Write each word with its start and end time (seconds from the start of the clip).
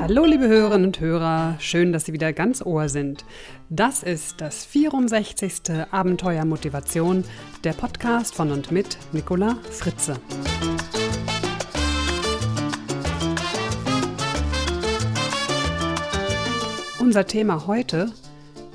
Hallo 0.00 0.24
liebe 0.24 0.46
Hörerinnen 0.46 0.86
und 0.86 1.00
Hörer, 1.00 1.56
schön, 1.58 1.92
dass 1.92 2.04
Sie 2.04 2.12
wieder 2.12 2.32
ganz 2.32 2.62
Ohr 2.64 2.88
sind. 2.88 3.24
Das 3.68 4.04
ist 4.04 4.40
das 4.40 4.64
64. 4.64 5.62
Abenteuer 5.90 6.44
Motivation, 6.44 7.24
der 7.64 7.72
Podcast 7.72 8.32
von 8.32 8.52
und 8.52 8.70
mit 8.70 8.96
Nicola 9.10 9.58
Fritze. 9.68 10.14
Unser 17.00 17.26
Thema 17.26 17.66
heute 17.66 18.12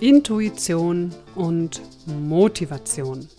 Intuition 0.01 1.11
und 1.35 1.81
Motivation. 2.05 3.29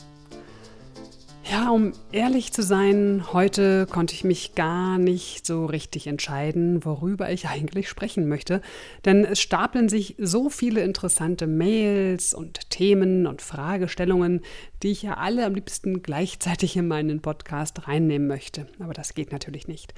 Ja, 1.50 1.68
um 1.68 1.92
ehrlich 2.10 2.54
zu 2.54 2.62
sein, 2.62 3.24
heute 3.34 3.84
konnte 3.86 4.14
ich 4.14 4.24
mich 4.24 4.54
gar 4.54 4.96
nicht 4.96 5.44
so 5.44 5.66
richtig 5.66 6.06
entscheiden, 6.06 6.86
worüber 6.86 7.30
ich 7.30 7.48
eigentlich 7.48 7.90
sprechen 7.90 8.28
möchte. 8.28 8.62
Denn 9.04 9.26
es 9.26 9.40
stapeln 9.40 9.90
sich 9.90 10.14
so 10.18 10.48
viele 10.48 10.80
interessante 10.80 11.46
Mails 11.46 12.32
und 12.32 12.70
Themen 12.70 13.26
und 13.26 13.42
Fragestellungen, 13.42 14.40
die 14.82 14.92
ich 14.92 15.02
ja 15.02 15.18
alle 15.18 15.44
am 15.44 15.54
liebsten 15.54 16.02
gleichzeitig 16.02 16.78
in 16.78 16.88
meinen 16.88 17.20
Podcast 17.20 17.88
reinnehmen 17.88 18.26
möchte. 18.26 18.66
Aber 18.78 18.94
das 18.94 19.12
geht 19.12 19.30
natürlich 19.30 19.68
nicht. 19.68 19.92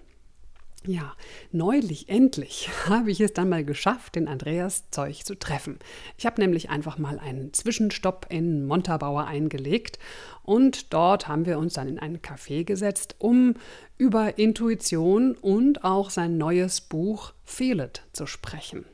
Ja, 0.84 1.14
neulich, 1.52 2.08
endlich, 2.08 2.68
habe 2.88 3.10
ich 3.10 3.20
es 3.20 3.32
dann 3.32 3.48
mal 3.48 3.64
geschafft, 3.64 4.16
den 4.16 4.26
Andreas 4.26 4.90
Zeug 4.90 5.24
zu 5.24 5.38
treffen. 5.38 5.78
Ich 6.18 6.26
habe 6.26 6.40
nämlich 6.40 6.70
einfach 6.70 6.98
mal 6.98 7.20
einen 7.20 7.52
Zwischenstopp 7.52 8.26
in 8.30 8.66
Montabaur 8.66 9.26
eingelegt 9.26 10.00
und 10.42 10.92
dort 10.92 11.28
haben 11.28 11.46
wir 11.46 11.58
uns 11.58 11.74
dann 11.74 11.88
in 11.88 12.00
einen 12.00 12.18
Café 12.18 12.64
gesetzt, 12.64 13.14
um 13.18 13.54
über 13.96 14.38
Intuition 14.38 15.36
und 15.36 15.84
auch 15.84 16.10
sein 16.10 16.36
neues 16.36 16.80
Buch 16.80 17.32
Feel 17.44 17.78
It 17.78 18.02
zu 18.12 18.26
sprechen. 18.26 18.84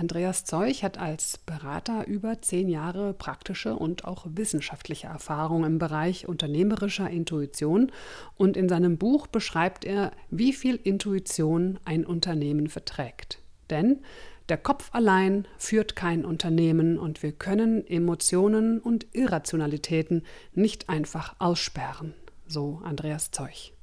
Andreas 0.00 0.46
Zeuch 0.46 0.82
hat 0.82 0.96
als 0.96 1.36
Berater 1.36 2.06
über 2.06 2.40
zehn 2.40 2.70
Jahre 2.70 3.12
praktische 3.12 3.76
und 3.76 4.06
auch 4.06 4.24
wissenschaftliche 4.30 5.08
Erfahrung 5.08 5.62
im 5.62 5.78
Bereich 5.78 6.26
unternehmerischer 6.26 7.10
Intuition 7.10 7.92
und 8.38 8.56
in 8.56 8.70
seinem 8.70 8.96
Buch 8.96 9.26
beschreibt 9.26 9.84
er, 9.84 10.12
wie 10.30 10.54
viel 10.54 10.76
Intuition 10.76 11.78
ein 11.84 12.06
Unternehmen 12.06 12.68
verträgt. 12.68 13.42
Denn 13.68 14.00
der 14.48 14.56
Kopf 14.56 14.88
allein 14.94 15.46
führt 15.58 15.96
kein 15.96 16.24
Unternehmen 16.24 16.98
und 16.98 17.22
wir 17.22 17.32
können 17.32 17.86
Emotionen 17.86 18.80
und 18.80 19.06
Irrationalitäten 19.12 20.24
nicht 20.54 20.88
einfach 20.88 21.36
aussperren, 21.38 22.14
so 22.46 22.80
Andreas 22.84 23.32
Zeuch. 23.32 23.74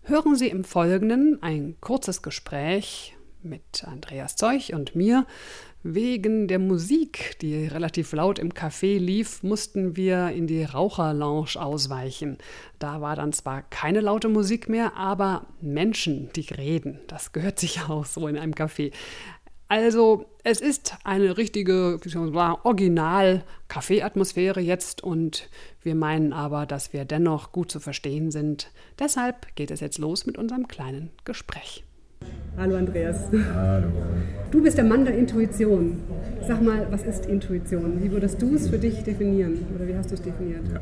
Hören 0.00 0.34
Sie 0.34 0.48
im 0.48 0.64
Folgenden 0.64 1.42
ein 1.42 1.76
kurzes 1.82 2.22
Gespräch 2.22 3.15
mit 3.48 3.84
Andreas 3.84 4.36
Zeug 4.36 4.72
und 4.74 4.94
mir. 4.94 5.26
Wegen 5.82 6.48
der 6.48 6.58
Musik, 6.58 7.38
die 7.40 7.66
relativ 7.66 8.12
laut 8.12 8.40
im 8.40 8.52
Café 8.52 8.98
lief, 8.98 9.44
mussten 9.44 9.96
wir 9.96 10.30
in 10.30 10.48
die 10.48 10.64
Raucherlounge 10.64 11.54
ausweichen. 11.54 12.38
Da 12.80 13.00
war 13.00 13.14
dann 13.14 13.32
zwar 13.32 13.62
keine 13.62 14.00
laute 14.00 14.28
Musik 14.28 14.68
mehr, 14.68 14.96
aber 14.96 15.46
Menschen, 15.60 16.30
die 16.34 16.40
reden. 16.52 16.98
Das 17.06 17.32
gehört 17.32 17.60
sich 17.60 17.82
auch 17.82 18.04
so 18.04 18.26
in 18.26 18.36
einem 18.36 18.52
Café. 18.52 18.92
Also, 19.68 20.26
es 20.44 20.60
ist 20.60 20.94
eine 21.02 21.36
richtige 21.36 21.98
Original-Kaffee-Atmosphäre 22.62 24.60
jetzt 24.60 25.02
und 25.02 25.48
wir 25.82 25.94
meinen 25.96 26.32
aber, 26.32 26.66
dass 26.66 26.92
wir 26.92 27.04
dennoch 27.04 27.50
gut 27.50 27.72
zu 27.72 27.80
verstehen 27.80 28.30
sind. 28.30 28.70
Deshalb 28.98 29.54
geht 29.56 29.72
es 29.72 29.80
jetzt 29.80 29.98
los 29.98 30.26
mit 30.26 30.36
unserem 30.38 30.68
kleinen 30.68 31.10
Gespräch. 31.24 31.85
Hallo 32.58 32.76
Andreas. 32.76 33.18
Hallo. 33.54 33.88
Du 34.50 34.62
bist 34.62 34.78
der 34.78 34.84
Mann 34.84 35.04
der 35.04 35.14
Intuition. 35.14 36.00
Sag 36.48 36.62
mal, 36.62 36.86
was 36.90 37.02
ist 37.02 37.26
Intuition? 37.26 38.02
Wie 38.02 38.10
würdest 38.10 38.40
du 38.40 38.54
es 38.54 38.68
für 38.68 38.78
dich 38.78 39.04
definieren? 39.04 39.58
Oder 39.74 39.86
wie 39.86 39.94
hast 39.94 40.10
du 40.10 40.14
es 40.14 40.22
definiert? 40.22 40.62
Ja. 40.72 40.80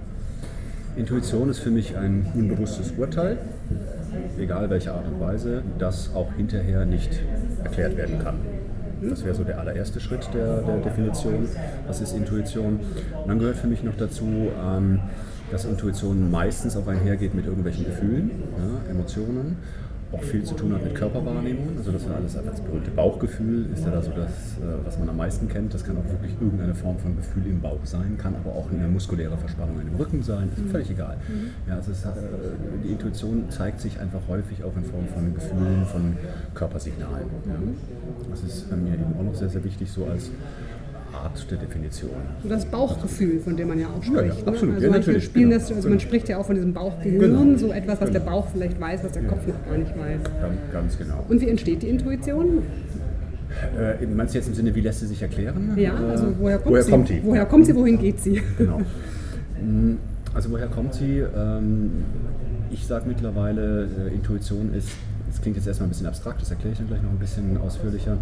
Intuition 0.97 1.51
ist 1.51 1.59
für 1.59 1.73
mich 1.73 1.97
ein 1.97 2.27
unbewusstes 2.33 2.93
Urteil, 2.97 3.39
egal 4.39 4.71
welche 4.71 4.93
Art 4.93 5.09
und 5.09 5.19
Weise, 5.19 5.65
das 5.81 6.15
auch 6.15 6.33
hinterher 6.35 6.87
nicht 6.87 7.21
erklärt 7.65 7.97
werden 7.97 8.21
kann. 8.21 8.37
Das 9.03 9.25
wäre 9.25 9.35
so 9.35 9.43
der 9.43 9.59
allererste 9.59 9.99
Schritt 9.99 10.29
der, 10.33 10.63
der, 10.63 10.77
Definition. 10.77 11.49
Was 11.89 12.01
ist 12.01 12.15
Intuition? 12.15 12.79
Und 13.21 13.29
dann 13.29 13.41
gehört 13.41 13.57
für 13.57 13.67
mich 13.67 13.83
noch 13.83 13.97
dazu, 13.97 14.25
ähm, 14.65 15.01
dass 15.51 15.65
Intuition 15.65 16.31
meistens 16.31 16.77
auch 16.77 16.87
einhergeht 16.87 17.35
mit 17.35 17.47
irgendwelchen 17.47 17.85
Gefühlen, 17.85 18.31
ja, 18.57 18.91
Emotionen 18.93 19.57
auch 20.15 20.23
viel 20.23 20.43
zu 20.45 20.55
tun 20.55 20.73
hat 20.73 20.85
mit 20.85 20.95
Körperwahrnehmung. 20.95 21.77
Also 21.77 21.93
das 21.93 22.09
war 22.09 22.17
alles 22.17 22.35
das 22.35 22.61
berühmte 22.61 22.91
Bauchgefühl 22.91 23.67
ist 23.73 23.85
ja 23.85 23.91
da 23.91 24.03
so 24.03 24.11
das, 24.13 24.31
äh, 24.59 24.85
was 24.85 24.99
man 24.99 25.09
am 25.09 25.17
meisten 25.17 25.49
kennt. 25.49 25.75
Das 25.75 25.85
kann 25.85 25.97
auch 25.97 26.09
wirklich 26.09 26.33
irgendeine 26.41 26.75
Form 26.75 26.99
von 26.99 27.17
Gefühl 27.17 27.47
im 27.47 27.61
Bauch 27.61 27.85
sein, 27.85 28.17
kann 28.19 28.35
aber 28.35 28.55
auch 28.55 28.71
eine 28.71 28.89
muskuläre 28.89 29.37
Verspannung 29.37 29.81
in 29.81 29.89
dem 29.89 29.97
Rücken 29.97 30.23
sein, 30.23 30.51
ist 30.55 30.65
mhm. 30.65 30.71
völlig 30.71 30.91
egal. 30.91 31.17
Mhm. 31.29 31.51
Ja, 31.69 31.77
also 31.77 31.93
es, 31.93 32.05
äh, 32.05 32.11
die 32.85 32.93
Intuition 32.93 33.51
zeigt 33.51 33.81
sich 33.81 34.01
einfach 34.01 34.21
häufig 34.29 34.65
auch 34.65 34.77
in 34.77 34.85
Form 34.85 35.07
von 35.09 35.35
Gefühlen, 35.35 35.85
von 35.87 36.17
Körpersignalen. 36.55 37.29
Ja. 37.47 37.55
Mhm. 37.55 37.77
Das 38.31 38.43
ist 38.43 38.71
bei 38.71 38.77
mir 38.77 38.95
eben 38.95 39.15
auch 39.19 39.25
noch 39.25 39.35
sehr, 39.35 39.49
sehr 39.49 39.65
wichtig, 39.65 39.91
so 39.91 40.07
als 40.07 40.31
Art 41.15 41.51
der 41.51 41.59
Definition. 41.59 42.11
Und 42.43 42.51
das 42.51 42.65
Bauchgefühl, 42.65 43.41
von 43.41 43.57
dem 43.57 43.69
man 43.69 43.81
ja 43.81 43.87
auch 43.89 44.03
spricht. 44.03 44.21
Ja, 44.21 44.35
ja, 44.35 44.35
ne? 44.35 44.47
absolut. 44.47 44.75
Also 44.75 44.87
ja, 44.87 44.93
natürlich. 44.93 45.25
Spielen 45.25 45.51
das, 45.51 45.73
also 45.73 45.89
man 45.89 46.01
spricht 46.01 46.29
ja 46.29 46.39
auch 46.39 46.47
von 46.47 46.55
diesem 46.55 46.73
Bauchgehirn, 46.73 47.21
genau. 47.21 47.57
so 47.57 47.73
etwas, 47.73 48.01
was 48.01 48.11
genau. 48.11 48.25
der 48.25 48.31
Bauch 48.31 48.47
vielleicht 48.53 48.81
weiß, 48.81 49.05
was 49.05 49.13
der 49.13 49.25
Kopf 49.25 49.47
noch 49.47 49.65
gar 49.67 49.79
nicht 49.79 49.97
weiß. 49.97 50.21
Ganz, 50.41 50.59
ganz 50.73 50.99
genau. 50.99 51.25
Und 51.29 51.41
wie 51.41 51.49
entsteht 51.49 51.83
die 51.83 51.89
Intuition? 51.89 52.63
Äh, 53.79 54.07
meinst 54.07 54.35
du 54.35 54.39
jetzt 54.39 54.49
im 54.49 54.55
Sinne, 54.55 54.75
wie 54.75 54.81
lässt 54.81 55.01
sie 55.01 55.07
sich 55.07 55.23
erklären? 55.23 55.75
Ja, 55.77 55.95
also 55.95 56.35
woher 56.39 56.59
kommt, 56.59 56.73
woher 56.73 56.83
sie? 56.83 56.91
kommt 56.91 57.09
die? 57.09 57.21
Woher 57.23 57.47
kommt 57.47 57.67
sie, 57.67 57.75
wohin 57.77 57.99
geht 57.99 58.21
sie? 58.21 58.43
Genau. 58.59 58.81
Mm, 59.61 59.99
also 60.35 60.51
woher 60.51 60.67
kommt 60.67 60.95
sie? 60.95 61.19
Ähm, 61.19 61.91
ich 62.75 62.87
sage 62.87 63.09
mittlerweile, 63.09 63.85
äh, 63.85 64.15
Intuition 64.15 64.75
ist 64.75 64.91
das 65.35 65.43
klingt 65.43 65.57
jetzt 65.57 65.67
erstmal 65.67 65.89
ein 65.89 65.91
bisschen 65.91 66.07
abstrakt, 66.07 66.41
das 66.41 66.51
erkläre 66.51 66.73
ich 66.73 66.79
dann 66.79 66.87
gleich 66.87 67.03
noch 67.03 67.11
ein 67.11 67.19
bisschen 67.19 67.57
ausführlicher, 67.57 68.19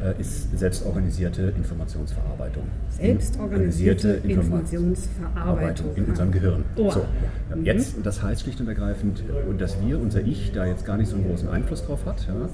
äh, 0.00 0.20
ist 0.20 0.56
selbstorganisierte 0.56 1.52
Informationsverarbeitung. 1.56 2.62
Selbstorganisierte 2.90 4.20
Informationsverarbeitung 4.22 5.96
in 5.96 6.04
unserem 6.04 6.30
Gehirn. 6.30 6.64
Oh. 6.76 6.88
So, 6.88 7.04
mhm. 7.52 7.64
jetzt, 7.64 7.96
das 8.04 8.22
heißt 8.22 8.42
schlicht 8.42 8.60
und 8.60 8.68
ergreifend, 8.68 9.24
dass 9.58 9.76
wir, 9.84 10.00
unser 10.00 10.20
Ich, 10.20 10.52
da 10.52 10.64
jetzt 10.64 10.86
gar 10.86 10.96
nicht 10.96 11.08
so 11.08 11.16
einen 11.16 11.26
großen 11.26 11.48
Einfluss 11.48 11.84
drauf 11.84 12.06
hat. 12.06 12.28
Ja, 12.28 12.48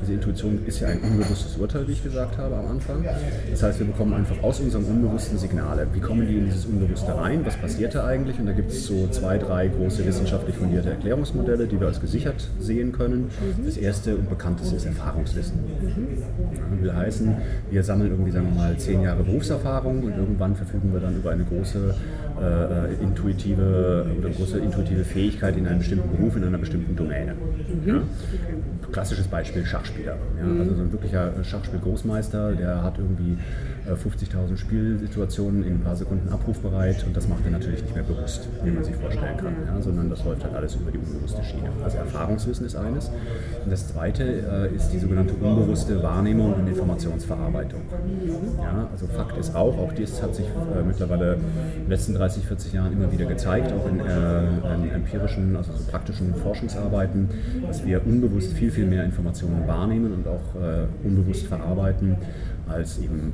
diese 0.00 0.14
Intuition 0.14 0.60
ist 0.66 0.80
ja 0.80 0.88
ein 0.88 1.00
unbewusstes 1.00 1.56
Urteil, 1.56 1.86
wie 1.88 1.92
ich 1.92 2.02
gesagt 2.02 2.38
habe 2.38 2.56
am 2.56 2.66
Anfang. 2.66 3.04
Das 3.50 3.62
heißt, 3.62 3.78
wir 3.78 3.86
bekommen 3.86 4.14
einfach 4.14 4.42
aus 4.42 4.60
unserem 4.60 4.86
Unbewussten 4.86 5.38
Signale. 5.38 5.86
Wie 5.92 6.00
kommen 6.00 6.26
die 6.26 6.36
in 6.36 6.46
dieses 6.46 6.66
Unbewusste 6.66 7.16
rein? 7.16 7.44
Was 7.44 7.56
passiert 7.56 7.94
da 7.94 8.06
eigentlich? 8.06 8.38
Und 8.38 8.46
da 8.46 8.52
gibt 8.52 8.70
es 8.70 8.86
so 8.86 9.06
zwei, 9.08 9.38
drei 9.38 9.68
große 9.68 10.04
wissenschaftlich 10.06 10.56
fundierte 10.56 10.90
Erklärungsmodelle, 10.90 11.66
die 11.66 11.80
wir 11.80 11.86
als 11.86 12.00
gesichert 12.00 12.48
sehen 12.58 12.92
können. 12.92 13.30
Das 13.64 13.76
erste 13.76 14.16
und 14.16 14.28
bekannteste 14.28 14.76
ist 14.76 14.86
Erfahrungswissen. 14.86 15.58
Das 15.80 16.80
will 16.80 16.94
heißen, 16.94 17.36
wir 17.70 17.82
sammeln 17.82 18.10
irgendwie, 18.10 18.30
sagen 18.30 18.48
wir 18.48 18.54
mal, 18.54 18.76
zehn 18.76 19.02
Jahre 19.02 19.22
Berufserfahrung 19.22 20.02
und 20.02 20.16
irgendwann 20.16 20.56
verfügen 20.56 20.92
wir 20.92 21.00
dann 21.00 21.16
über 21.16 21.30
eine 21.30 21.44
große 21.44 21.94
äh, 22.40 23.02
intuitive 23.02 24.06
oder 24.18 24.30
große 24.30 24.58
intuitive 24.58 25.04
Fähigkeit 25.04 25.56
in 25.56 25.66
einem 25.66 25.78
bestimmten 25.78 26.16
Beruf, 26.16 26.36
in 26.36 26.44
einer 26.44 26.58
bestimmten 26.58 26.96
Domäne. 26.96 27.34
Ja? 27.86 28.02
Klassisches 28.92 29.28
Beispiel 29.28 29.64
Schachspieler. 29.90 30.16
Ja? 30.38 30.44
Mhm. 30.44 30.60
Also 30.60 30.74
so 30.74 30.82
ein 30.82 30.92
wirklicher 30.92 31.32
Schachspiel-Großmeister, 31.42 32.52
der 32.54 32.82
hat 32.82 32.98
irgendwie 32.98 33.36
50.000 33.88 34.52
äh, 34.52 34.56
Spielsituationen 34.56 35.64
in 35.64 35.74
ein 35.74 35.80
paar 35.80 35.96
Sekunden 35.96 36.28
abrufbereit 36.28 37.04
und 37.06 37.16
das 37.16 37.28
macht 37.28 37.44
er 37.44 37.50
natürlich 37.50 37.82
nicht 37.82 37.94
mehr 37.94 38.04
bewusst, 38.04 38.48
wie 38.62 38.70
man 38.70 38.84
sich 38.84 38.94
vorstellen 38.94 39.36
kann, 39.36 39.54
ja? 39.66 39.80
sondern 39.80 40.10
das 40.10 40.24
läuft 40.24 40.44
halt 40.44 40.54
alles 40.54 40.74
über 40.76 40.90
die 40.90 40.98
unbewusste 40.98 41.42
Schiene. 41.42 41.70
Also 41.82 41.98
Erfahrungswissen 41.98 42.66
ist 42.66 42.76
eines. 42.76 43.08
Und 43.64 43.70
das 43.70 43.88
zweite 43.88 44.24
äh, 44.24 44.74
ist 44.74 44.90
die 44.90 44.98
sogenannte 44.98 45.34
unbewusste 45.34 46.02
Wahrnehmung 46.02 46.54
und 46.54 46.68
Informationsverarbeitung. 46.68 47.80
Ja? 48.58 48.88
Also 48.92 49.06
Fakt 49.06 49.38
ist 49.38 49.54
auch, 49.54 49.78
auch 49.78 49.92
dies 49.92 50.22
hat 50.22 50.34
sich 50.34 50.46
äh, 50.46 50.82
mittlerweile 50.86 51.34
in 51.34 51.82
den 51.82 51.90
letzten 51.90 52.14
30, 52.14 52.46
40 52.46 52.72
Jahren 52.72 52.92
immer 52.92 53.10
wieder 53.12 53.26
gezeigt, 53.26 53.72
auch 53.72 53.88
in, 53.88 54.00
äh, 54.00 54.74
in 54.74 54.90
empirischen, 54.90 55.56
also 55.56 55.72
so 55.72 55.90
praktischen 55.90 56.34
Forschungsarbeiten, 56.34 57.28
dass 57.66 57.84
wir 57.84 58.04
unbewusst 58.06 58.52
viel, 58.52 58.70
viel 58.70 58.86
mehr 58.86 59.04
Informationen 59.04 59.66
wahrnehmen 59.66 59.79
und 59.88 60.26
auch 60.26 60.60
äh, 60.60 60.86
unbewusst 61.06 61.46
verarbeiten 61.46 62.16
als 62.70 62.98
eben 62.98 63.32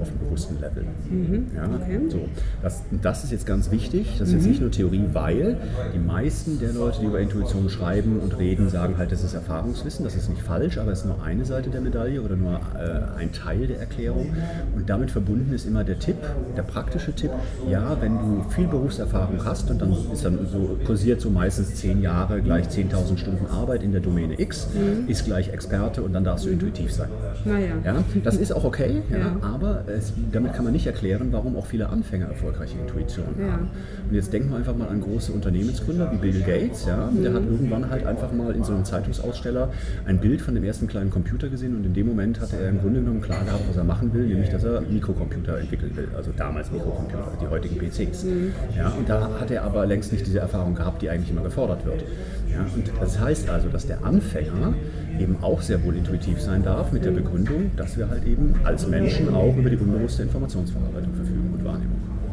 auf 0.00 0.08
dem 0.08 0.18
bewussten 0.18 0.60
Level. 0.60 0.84
Mhm. 1.10 1.46
Ja, 1.54 1.64
okay. 1.64 2.00
so. 2.08 2.20
das, 2.62 2.82
das 3.02 3.24
ist 3.24 3.32
jetzt 3.32 3.46
ganz 3.46 3.70
wichtig, 3.70 4.16
das 4.18 4.28
ist 4.28 4.34
mhm. 4.34 4.40
jetzt 4.40 4.48
nicht 4.48 4.60
nur 4.60 4.70
Theorie, 4.70 5.04
weil 5.12 5.56
die 5.94 5.98
meisten 5.98 6.58
der 6.60 6.72
Leute, 6.72 7.00
die 7.00 7.06
über 7.06 7.20
Intuition 7.20 7.68
schreiben 7.68 8.20
und 8.20 8.38
reden, 8.38 8.68
sagen 8.68 8.96
halt, 8.96 9.12
das 9.12 9.24
ist 9.24 9.34
Erfahrungswissen, 9.34 10.04
das 10.04 10.14
ist 10.14 10.28
nicht 10.28 10.42
falsch, 10.42 10.78
aber 10.78 10.92
es 10.92 11.00
ist 11.00 11.06
nur 11.06 11.22
eine 11.22 11.44
Seite 11.44 11.70
der 11.70 11.80
Medaille 11.80 12.22
oder 12.22 12.36
nur 12.36 12.54
äh, 12.54 13.18
ein 13.18 13.32
Teil 13.32 13.66
der 13.66 13.80
Erklärung. 13.80 14.32
Und 14.76 14.88
damit 14.88 15.10
verbunden 15.10 15.52
ist 15.52 15.66
immer 15.66 15.84
der 15.84 15.98
Tipp, 15.98 16.16
der 16.56 16.62
praktische 16.62 17.12
Tipp, 17.12 17.30
ja, 17.68 17.96
wenn 18.00 18.14
du 18.14 18.44
viel 18.50 18.68
Berufserfahrung 18.68 19.44
hast 19.44 19.70
und 19.70 19.82
dann 19.82 19.96
ist 20.12 20.24
dann 20.24 20.38
so 20.46 20.78
kursiert 20.86 21.20
so 21.20 21.30
meistens 21.30 21.74
zehn 21.74 22.00
Jahre 22.00 22.40
gleich 22.42 22.68
10.000 22.68 23.18
Stunden 23.18 23.46
Arbeit 23.46 23.82
in 23.82 23.92
der 23.92 24.00
Domäne 24.00 24.40
X, 24.40 24.68
mhm. 24.74 25.08
ist 25.08 25.24
gleich 25.24 25.48
Experte 25.48 25.77
und 25.78 26.12
dann 26.12 26.24
darfst 26.24 26.44
du 26.44 26.50
intuitiv 26.50 26.92
sein. 26.92 27.08
Naja. 27.44 27.74
Ja, 27.84 28.04
das 28.24 28.36
ist 28.36 28.52
auch 28.52 28.64
okay, 28.64 29.02
ja, 29.10 29.18
ja. 29.18 29.36
aber 29.42 29.84
es, 29.86 30.12
damit 30.32 30.54
kann 30.54 30.64
man 30.64 30.72
nicht 30.72 30.86
erklären, 30.86 31.28
warum 31.30 31.56
auch 31.56 31.66
viele 31.66 31.88
Anfänger 31.88 32.26
erfolgreiche 32.26 32.78
Intuitionen 32.78 33.34
ja. 33.38 33.52
haben. 33.52 33.70
Und 34.08 34.14
jetzt 34.14 34.32
denken 34.32 34.50
wir 34.50 34.56
einfach 34.56 34.76
mal 34.76 34.88
an 34.88 35.00
große 35.00 35.32
Unternehmensgründer 35.32 36.12
wie 36.12 36.16
Bill 36.16 36.40
Gates, 36.42 36.86
ja, 36.86 37.10
der 37.12 37.32
hat 37.32 37.42
irgendwann 37.44 37.88
halt 37.90 38.06
einfach 38.06 38.32
mal 38.32 38.54
in 38.54 38.64
so 38.64 38.72
einem 38.72 38.84
Zeitungsaussteller 38.84 39.70
ein 40.06 40.18
Bild 40.18 40.40
von 40.40 40.54
dem 40.54 40.64
ersten 40.64 40.86
kleinen 40.86 41.10
Computer 41.10 41.48
gesehen 41.48 41.76
und 41.76 41.84
in 41.84 41.94
dem 41.94 42.06
Moment 42.06 42.40
hatte 42.40 42.56
er 42.56 42.68
im 42.68 42.80
Grunde 42.80 43.00
genommen 43.00 43.20
klar 43.20 43.44
gehabt, 43.44 43.62
was 43.68 43.76
er 43.76 43.84
machen 43.84 44.12
will, 44.12 44.26
nämlich 44.26 44.50
dass 44.50 44.64
er 44.64 44.80
Mikrocomputer 44.82 45.58
entwickeln 45.58 45.96
will, 45.96 46.08
also 46.16 46.30
damals 46.36 46.70
Mikrocomputer, 46.70 47.32
die 47.40 47.46
heutigen 47.46 47.78
PCs. 47.78 48.24
Mhm. 48.24 48.52
Ja, 48.76 48.90
und 48.90 49.08
da 49.08 49.30
hat 49.40 49.50
er 49.50 49.64
aber 49.64 49.86
längst 49.86 50.12
nicht 50.12 50.26
diese 50.26 50.40
Erfahrung 50.40 50.74
gehabt, 50.74 51.02
die 51.02 51.10
eigentlich 51.10 51.30
immer 51.30 51.42
gefordert 51.42 51.84
wird. 51.84 52.04
Ja, 52.50 52.66
und 52.74 52.90
das 53.00 53.18
heißt 53.20 53.48
also, 53.50 53.68
dass 53.68 53.86
der 53.86 54.04
Anfänger 54.04 54.74
eben 55.20 55.36
auch 55.42 55.60
sehr 55.62 55.82
wohl 55.84 55.96
intuitiv 55.96 56.40
sein 56.40 56.62
darf 56.62 56.92
mit 56.92 57.04
der 57.04 57.10
Begründung, 57.10 57.70
dass 57.76 57.96
wir 57.96 58.08
halt 58.08 58.24
eben 58.24 58.54
als 58.64 58.86
Menschen 58.86 59.34
auch 59.34 59.56
über 59.56 59.70
die 59.70 59.76
unbewusste 59.76 60.22
Informationsverarbeitung 60.22 61.14
verfügen 61.14 61.37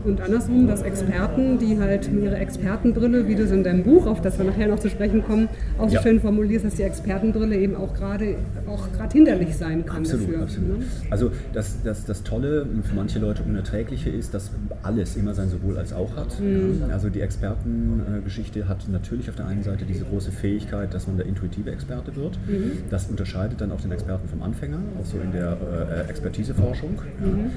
und 0.06 0.22
andersrum, 0.22 0.68
dass 0.68 0.82
Experten, 0.82 1.58
die 1.58 1.80
halt 1.80 2.10
ihre 2.12 2.38
Expertenbrille, 2.38 3.28
wie 3.28 3.36
du 3.36 3.44
es 3.44 3.52
in 3.52 3.64
deinem 3.64 3.84
Buch, 3.84 4.06
auf 4.06 4.22
das 4.22 4.38
wir 4.38 4.46
nachher 4.46 4.68
noch 4.68 4.80
zu 4.80 4.90
sprechen 4.90 5.24
kommen, 5.24 5.50
auch 5.78 5.90
so 5.90 5.96
ja. 5.96 6.02
schön 6.02 6.20
formulierst, 6.20 6.66
dass 6.66 6.76
die 6.76 6.84
Expertenbrille 6.84 7.56
eben 7.58 7.76
auch 7.76 7.94
gerade 7.94 8.36
auch 8.68 8.88
hinderlich 9.12 9.56
sein 9.56 9.86
kann 9.86 10.00
absolut, 10.00 10.28
dafür. 10.28 10.42
Absolut. 10.42 10.80
Ne? 10.80 10.86
Also 11.10 11.32
das, 11.54 11.82
das, 11.84 12.06
das 12.06 12.24
Tolle 12.24 12.64
und 12.64 12.86
für 12.86 12.96
manche 12.96 13.20
Leute 13.20 13.44
Unerträgliche 13.44 14.10
ist, 14.10 14.34
dass 14.34 14.52
alles 14.84 15.16
immer 15.16 15.34
sein 15.34 15.50
sowohl 15.50 15.78
als 15.78 15.94
auch 15.94 16.16
hat. 16.16 16.40
Mhm. 16.40 16.84
Also 16.92 17.10
die 17.10 17.22
Expertengeschichte 17.22 18.68
hat 18.68 18.88
natürlich 18.90 19.30
auf 19.30 19.36
der 19.36 19.48
einen 19.48 19.64
Seite 19.64 19.86
diese 19.86 20.04
große 20.06 20.32
Fähigkeit, 20.32 20.94
dass 20.94 21.08
man 21.08 21.18
der 21.18 21.26
intuitive 21.26 21.72
Experte 21.72 22.16
wird. 22.16 22.38
Mhm. 22.48 22.72
Das 22.90 23.08
unterscheidet 23.08 23.62
dann 23.62 23.72
auch 23.72 23.82
den 23.82 23.92
Experten 23.92 24.28
vom 24.28 24.42
Anfänger, 24.42 24.80
auch 25.00 25.06
so 25.06 25.18
in 25.18 25.32
der 25.32 25.58
äh, 26.06 26.10
Expertiseforschung. 26.10 27.00
Mhm. 27.20 27.52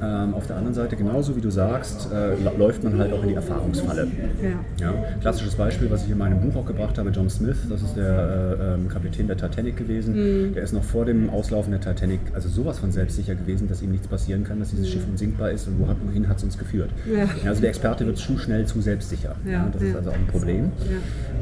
Ähm, 0.00 0.34
auf 0.34 0.46
der 0.46 0.56
anderen 0.56 0.74
Seite, 0.74 0.96
genauso 0.96 1.36
wie 1.36 1.40
du 1.40 1.50
sagst, 1.50 2.08
äh, 2.12 2.36
läuft 2.56 2.84
man 2.84 2.98
halt 2.98 3.12
auch 3.12 3.22
in 3.22 3.30
die 3.30 3.34
Erfahrungsfalle. 3.34 4.06
Ja. 4.42 4.48
Ja, 4.80 4.94
klassisches 5.20 5.56
Beispiel, 5.56 5.90
was 5.90 6.04
ich 6.04 6.10
in 6.10 6.18
meinem 6.18 6.40
Buch 6.40 6.56
auch 6.56 6.66
gebracht 6.66 6.98
habe, 6.98 7.10
John 7.10 7.28
Smith, 7.28 7.56
das 7.68 7.82
ist 7.82 7.96
der 7.96 8.56
äh, 8.60 8.74
ähm, 8.74 8.88
Kapitän 8.88 9.26
der 9.26 9.36
Titanic 9.36 9.76
gewesen. 9.76 10.48
Mhm. 10.48 10.54
Der 10.54 10.62
ist 10.62 10.72
noch 10.72 10.84
vor 10.84 11.04
dem 11.04 11.30
Auslaufen 11.30 11.72
der 11.72 11.80
Titanic 11.80 12.20
also 12.34 12.48
sowas 12.48 12.78
von 12.78 12.92
selbstsicher 12.92 13.34
gewesen, 13.34 13.68
dass 13.68 13.82
ihm 13.82 13.90
nichts 13.90 14.06
passieren 14.06 14.44
kann, 14.44 14.60
dass 14.60 14.70
dieses 14.70 14.86
mhm. 14.86 14.92
Schiff 14.92 15.02
unsinkbar 15.08 15.50
ist 15.50 15.66
und 15.66 15.80
wohin 15.80 16.28
hat 16.28 16.38
es 16.38 16.44
uns 16.44 16.58
geführt. 16.58 16.90
Ja. 17.12 17.28
also 17.48 17.60
der 17.60 17.70
Experte 17.70 18.06
wird 18.06 18.18
zu 18.18 18.38
schnell 18.38 18.66
zu 18.66 18.80
selbstsicher. 18.80 19.34
das 19.72 19.82
ist 19.82 19.96
also 19.96 20.10
auch 20.10 20.14
ein 20.14 20.26
Problem. 20.26 20.72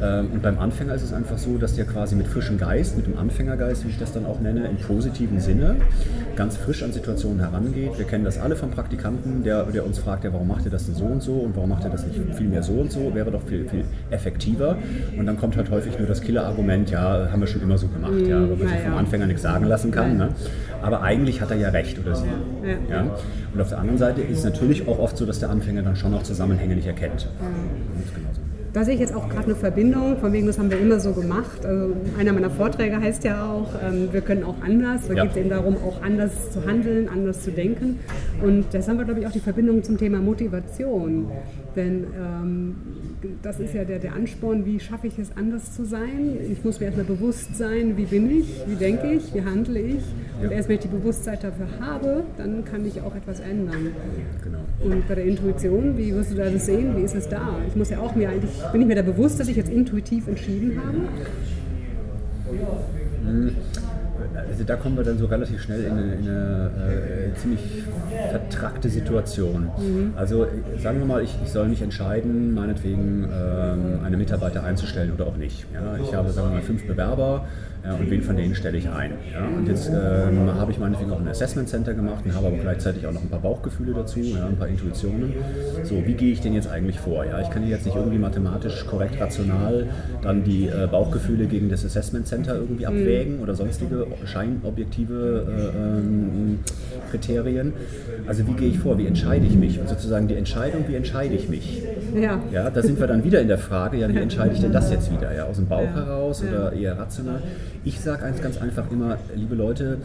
Ähm, 0.02 0.28
und 0.32 0.42
beim 0.42 0.58
Anfänger 0.58 0.94
ist 0.94 1.02
es 1.02 1.12
einfach 1.12 1.38
so, 1.38 1.56
dass 1.58 1.74
der 1.74 1.84
quasi 1.84 2.14
mit 2.14 2.26
frischem 2.26 2.58
Geist, 2.58 2.96
mit 2.96 3.06
dem 3.06 3.18
Anfängergeist, 3.18 3.84
wie 3.84 3.90
ich 3.90 3.98
das 3.98 4.12
dann 4.12 4.26
auch 4.26 4.40
nenne, 4.40 4.68
im 4.68 4.76
positiven 4.76 5.40
Sinne, 5.40 5.76
ganz 6.36 6.56
frisch 6.56 6.82
an 6.82 6.92
Situationen 6.92 7.40
herangeht. 7.40 7.98
Wir 7.98 8.06
kennen 8.06 8.24
das 8.24 8.38
alle 8.38 8.45
vom 8.54 8.70
Praktikanten, 8.70 9.42
der, 9.42 9.64
der 9.64 9.84
uns 9.84 9.98
fragt, 9.98 10.24
ja, 10.24 10.32
warum 10.32 10.46
macht 10.46 10.64
ihr 10.64 10.70
das 10.70 10.86
denn 10.86 10.94
so 10.94 11.04
und 11.04 11.22
so 11.22 11.32
und 11.32 11.56
warum 11.56 11.70
macht 11.70 11.84
ihr 11.84 11.90
das 11.90 12.06
nicht 12.06 12.20
viel 12.34 12.48
mehr 12.48 12.62
so 12.62 12.74
und 12.74 12.92
so, 12.92 13.12
wäre 13.14 13.30
doch 13.30 13.42
viel, 13.42 13.68
viel 13.68 13.84
effektiver. 14.10 14.76
Und 15.18 15.26
dann 15.26 15.38
kommt 15.38 15.56
halt 15.56 15.70
häufig 15.70 15.98
nur 15.98 16.06
das 16.06 16.20
Killer-Argument, 16.20 16.90
ja, 16.90 17.28
haben 17.32 17.40
wir 17.40 17.48
schon 17.48 17.62
immer 17.62 17.78
so 17.78 17.88
gemacht, 17.88 18.26
ja, 18.28 18.40
weil 18.40 18.56
man 18.56 18.68
sich 18.68 18.80
vom 18.80 18.94
Anfänger 18.94 19.26
nichts 19.26 19.42
sagen 19.42 19.64
lassen 19.64 19.90
kann. 19.90 20.16
Ne? 20.16 20.28
Aber 20.82 21.02
eigentlich 21.02 21.40
hat 21.40 21.50
er 21.50 21.56
ja 21.56 21.70
recht 21.70 21.98
oder 21.98 22.14
sie. 22.14 22.26
Ja. 22.62 22.96
ja. 22.96 23.10
Und 23.52 23.60
auf 23.60 23.70
der 23.70 23.78
anderen 23.78 23.98
Seite 23.98 24.20
ist 24.20 24.38
es 24.38 24.44
natürlich 24.44 24.86
auch 24.86 24.98
oft 24.98 25.16
so, 25.16 25.26
dass 25.26 25.40
der 25.40 25.50
Anfänger 25.50 25.82
dann 25.82 25.96
schon 25.96 26.12
noch 26.12 26.22
Zusammenhänge 26.22 26.76
nicht 26.76 26.86
erkennt. 26.86 27.22
Ja. 27.22 28.55
Da 28.76 28.84
sehe 28.84 28.92
ich 28.92 29.00
jetzt 29.00 29.14
auch 29.14 29.30
gerade 29.30 29.46
eine 29.46 29.54
Verbindung, 29.54 30.18
von 30.18 30.34
wegen, 30.34 30.46
das 30.46 30.58
haben 30.58 30.70
wir 30.70 30.78
immer 30.78 31.00
so 31.00 31.12
gemacht. 31.12 31.64
Also 31.64 31.96
einer 32.18 32.34
meiner 32.34 32.50
Vorträge 32.50 33.00
heißt 33.00 33.24
ja 33.24 33.50
auch, 33.50 33.70
ähm, 33.82 34.12
wir 34.12 34.20
können 34.20 34.44
auch 34.44 34.56
anders. 34.62 35.08
Da 35.08 35.14
ja. 35.14 35.22
geht 35.22 35.30
es 35.30 35.38
eben 35.38 35.48
darum, 35.48 35.76
auch 35.78 36.02
anders 36.02 36.50
zu 36.50 36.62
handeln, 36.66 37.08
anders 37.08 37.42
zu 37.42 37.52
denken. 37.52 38.00
Und 38.42 38.66
das 38.72 38.86
haben 38.86 38.98
wir, 38.98 39.06
glaube 39.06 39.20
ich, 39.20 39.26
auch 39.26 39.32
die 39.32 39.40
Verbindung 39.40 39.82
zum 39.82 39.96
Thema 39.96 40.18
Motivation. 40.18 41.30
Denn 41.74 42.04
ähm, 42.20 42.74
das 43.40 43.60
ist 43.60 43.72
ja 43.72 43.84
der, 43.84 43.98
der 43.98 44.12
Ansporn, 44.12 44.66
wie 44.66 44.78
schaffe 44.78 45.06
ich 45.06 45.18
es 45.18 45.34
anders 45.34 45.74
zu 45.74 45.86
sein. 45.86 46.36
Ich 46.52 46.62
muss 46.62 46.78
mir 46.78 46.86
erstmal 46.86 47.06
bewusst 47.06 47.56
sein, 47.56 47.96
wie 47.96 48.04
bin 48.04 48.30
ich, 48.30 48.60
wie 48.66 48.76
denke 48.76 49.10
ich, 49.10 49.32
wie 49.32 49.40
handle 49.40 49.80
ich. 49.80 50.04
Und 50.42 50.52
erst 50.52 50.68
wenn 50.68 50.76
ich 50.76 50.82
die 50.82 50.88
Bewusstheit 50.88 51.42
dafür 51.42 51.66
habe, 51.80 52.24
dann 52.36 52.64
kann 52.64 52.86
ich 52.86 53.00
auch 53.00 53.14
etwas 53.14 53.40
ändern. 53.40 53.92
Genau. 54.42 54.58
Und 54.82 55.08
bei 55.08 55.14
der 55.14 55.24
Intuition, 55.24 55.96
wie 55.96 56.14
wirst 56.14 56.32
du 56.32 56.34
das 56.36 56.66
sehen? 56.66 56.96
Wie 56.96 57.02
ist 57.02 57.14
es 57.14 57.28
da? 57.28 57.56
Ich 57.66 57.76
muss 57.76 57.90
ja 57.90 57.98
auch 58.00 58.14
mir 58.14 58.28
eigentlich, 58.28 58.50
bin 58.72 58.82
ich 58.82 58.86
mir 58.86 58.96
da 58.96 59.02
bewusst, 59.02 59.40
dass 59.40 59.48
ich 59.48 59.56
jetzt 59.56 59.70
intuitiv 59.70 60.28
entschieden 60.28 60.78
habe? 60.78 60.98
Hm 63.24 63.56
also 64.48 64.64
da 64.64 64.76
kommen 64.76 64.96
wir 64.96 65.04
dann 65.04 65.18
so 65.18 65.26
relativ 65.26 65.62
schnell 65.62 65.84
in 65.84 65.92
eine, 65.92 66.14
in 66.14 66.28
eine 66.28 66.70
äh, 67.32 67.34
ziemlich 67.34 67.60
vertrackte 68.30 68.88
Situation. 68.88 69.70
Mhm. 69.78 70.12
Also 70.16 70.46
sagen 70.82 70.98
wir 70.98 71.06
mal, 71.06 71.22
ich, 71.22 71.36
ich, 71.44 71.50
soll 71.50 71.68
mich 71.68 71.82
entscheiden, 71.82 72.54
meinetwegen 72.54 73.24
ähm, 73.24 74.00
eine 74.04 74.16
Mitarbeiter 74.16 74.64
einzustellen 74.64 75.12
oder 75.12 75.26
auch 75.26 75.36
nicht. 75.36 75.66
Ja, 75.72 75.96
ich 76.02 76.14
habe, 76.14 76.30
sagen 76.30 76.48
wir 76.48 76.54
mal, 76.56 76.62
fünf 76.62 76.86
Bewerber 76.86 77.46
ja, 77.86 77.94
und 77.94 78.10
wen 78.10 78.22
von 78.22 78.36
denen 78.36 78.54
stelle 78.54 78.78
ich 78.78 78.88
ein. 78.88 79.12
Ja? 79.32 79.46
Und 79.46 79.68
jetzt 79.68 79.88
ähm, 79.88 80.52
habe 80.54 80.72
ich 80.72 80.78
meinetwegen 80.78 81.12
auch 81.12 81.20
ein 81.20 81.28
Assessment 81.28 81.68
Center 81.68 81.94
gemacht 81.94 82.24
und 82.24 82.34
habe 82.34 82.48
aber 82.48 82.56
gleichzeitig 82.56 83.06
auch 83.06 83.12
noch 83.12 83.22
ein 83.22 83.28
paar 83.28 83.40
Bauchgefühle 83.40 83.94
dazu, 83.94 84.18
ja, 84.18 84.46
ein 84.46 84.56
paar 84.56 84.66
Intuitionen. 84.66 85.32
So, 85.84 86.04
wie 86.04 86.14
gehe 86.14 86.32
ich 86.32 86.40
denn 86.40 86.54
jetzt 86.54 86.68
eigentlich 86.68 86.98
vor? 86.98 87.24
Ja? 87.24 87.40
Ich 87.40 87.50
kann 87.50 87.62
hier 87.62 87.76
jetzt 87.76 87.86
nicht 87.86 87.94
irgendwie 87.94 88.18
mathematisch 88.18 88.84
korrekt, 88.86 89.20
rational 89.20 89.86
dann 90.22 90.42
die 90.42 90.66
äh, 90.66 90.88
Bauchgefühle 90.90 91.46
gegen 91.46 91.68
das 91.68 91.84
Assessment 91.84 92.26
Center 92.26 92.56
irgendwie 92.56 92.86
mhm. 92.86 92.90
abwägen 92.90 93.40
oder 93.40 93.54
sonstige 93.54 94.06
scheinobjektive 94.24 95.46
äh, 95.48 95.76
ähm, 95.78 96.58
Kriterien. 97.10 97.72
Also 98.26 98.46
wie 98.48 98.52
gehe 98.54 98.68
ich 98.70 98.78
vor? 98.80 98.98
Wie 98.98 99.06
entscheide 99.06 99.46
ich 99.46 99.54
mich? 99.54 99.78
Und 99.78 99.88
sozusagen 99.88 100.26
die 100.26 100.34
Entscheidung, 100.34 100.84
wie 100.88 100.96
entscheide 100.96 101.34
ich 101.34 101.48
mich? 101.48 101.82
Ja. 102.14 102.40
ja 102.52 102.68
da 102.70 102.82
sind 102.82 102.98
wir 102.98 103.06
dann 103.06 103.22
wieder 103.22 103.40
in 103.40 103.48
der 103.48 103.58
Frage, 103.58 103.98
ja, 103.98 104.08
wie 104.08 104.18
entscheide 104.18 104.54
ich 104.54 104.60
denn 104.60 104.72
das 104.72 104.90
jetzt 104.90 105.12
wieder? 105.12 105.34
Ja, 105.34 105.44
aus 105.44 105.56
dem 105.56 105.66
Bauch 105.66 105.94
heraus 105.94 106.42
oder 106.42 106.72
eher 106.72 106.98
rational? 106.98 107.42
Ich 107.86 108.00
sage 108.00 108.24
eins 108.24 108.42
ganz 108.42 108.58
einfach 108.58 108.90
immer, 108.90 109.16
liebe 109.36 109.54
Leute, 109.54 109.98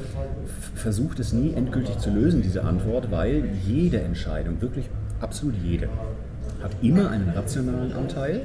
versucht 0.76 1.20
es 1.20 1.34
nie 1.34 1.56
endgültig 1.56 1.98
zu 1.98 2.12
lösen, 2.12 2.44
diese 2.44 2.64
Antwort, 2.64 3.10
weil 3.10 3.44
jede 3.66 4.00
Entscheidung, 4.02 4.62
wirklich 4.62 4.88
absolut 5.20 5.56
jede, 5.64 5.90
hat 6.62 6.76
immer 6.84 7.10
einen 7.10 7.30
rationalen 7.30 7.92
Anteil, 7.94 8.44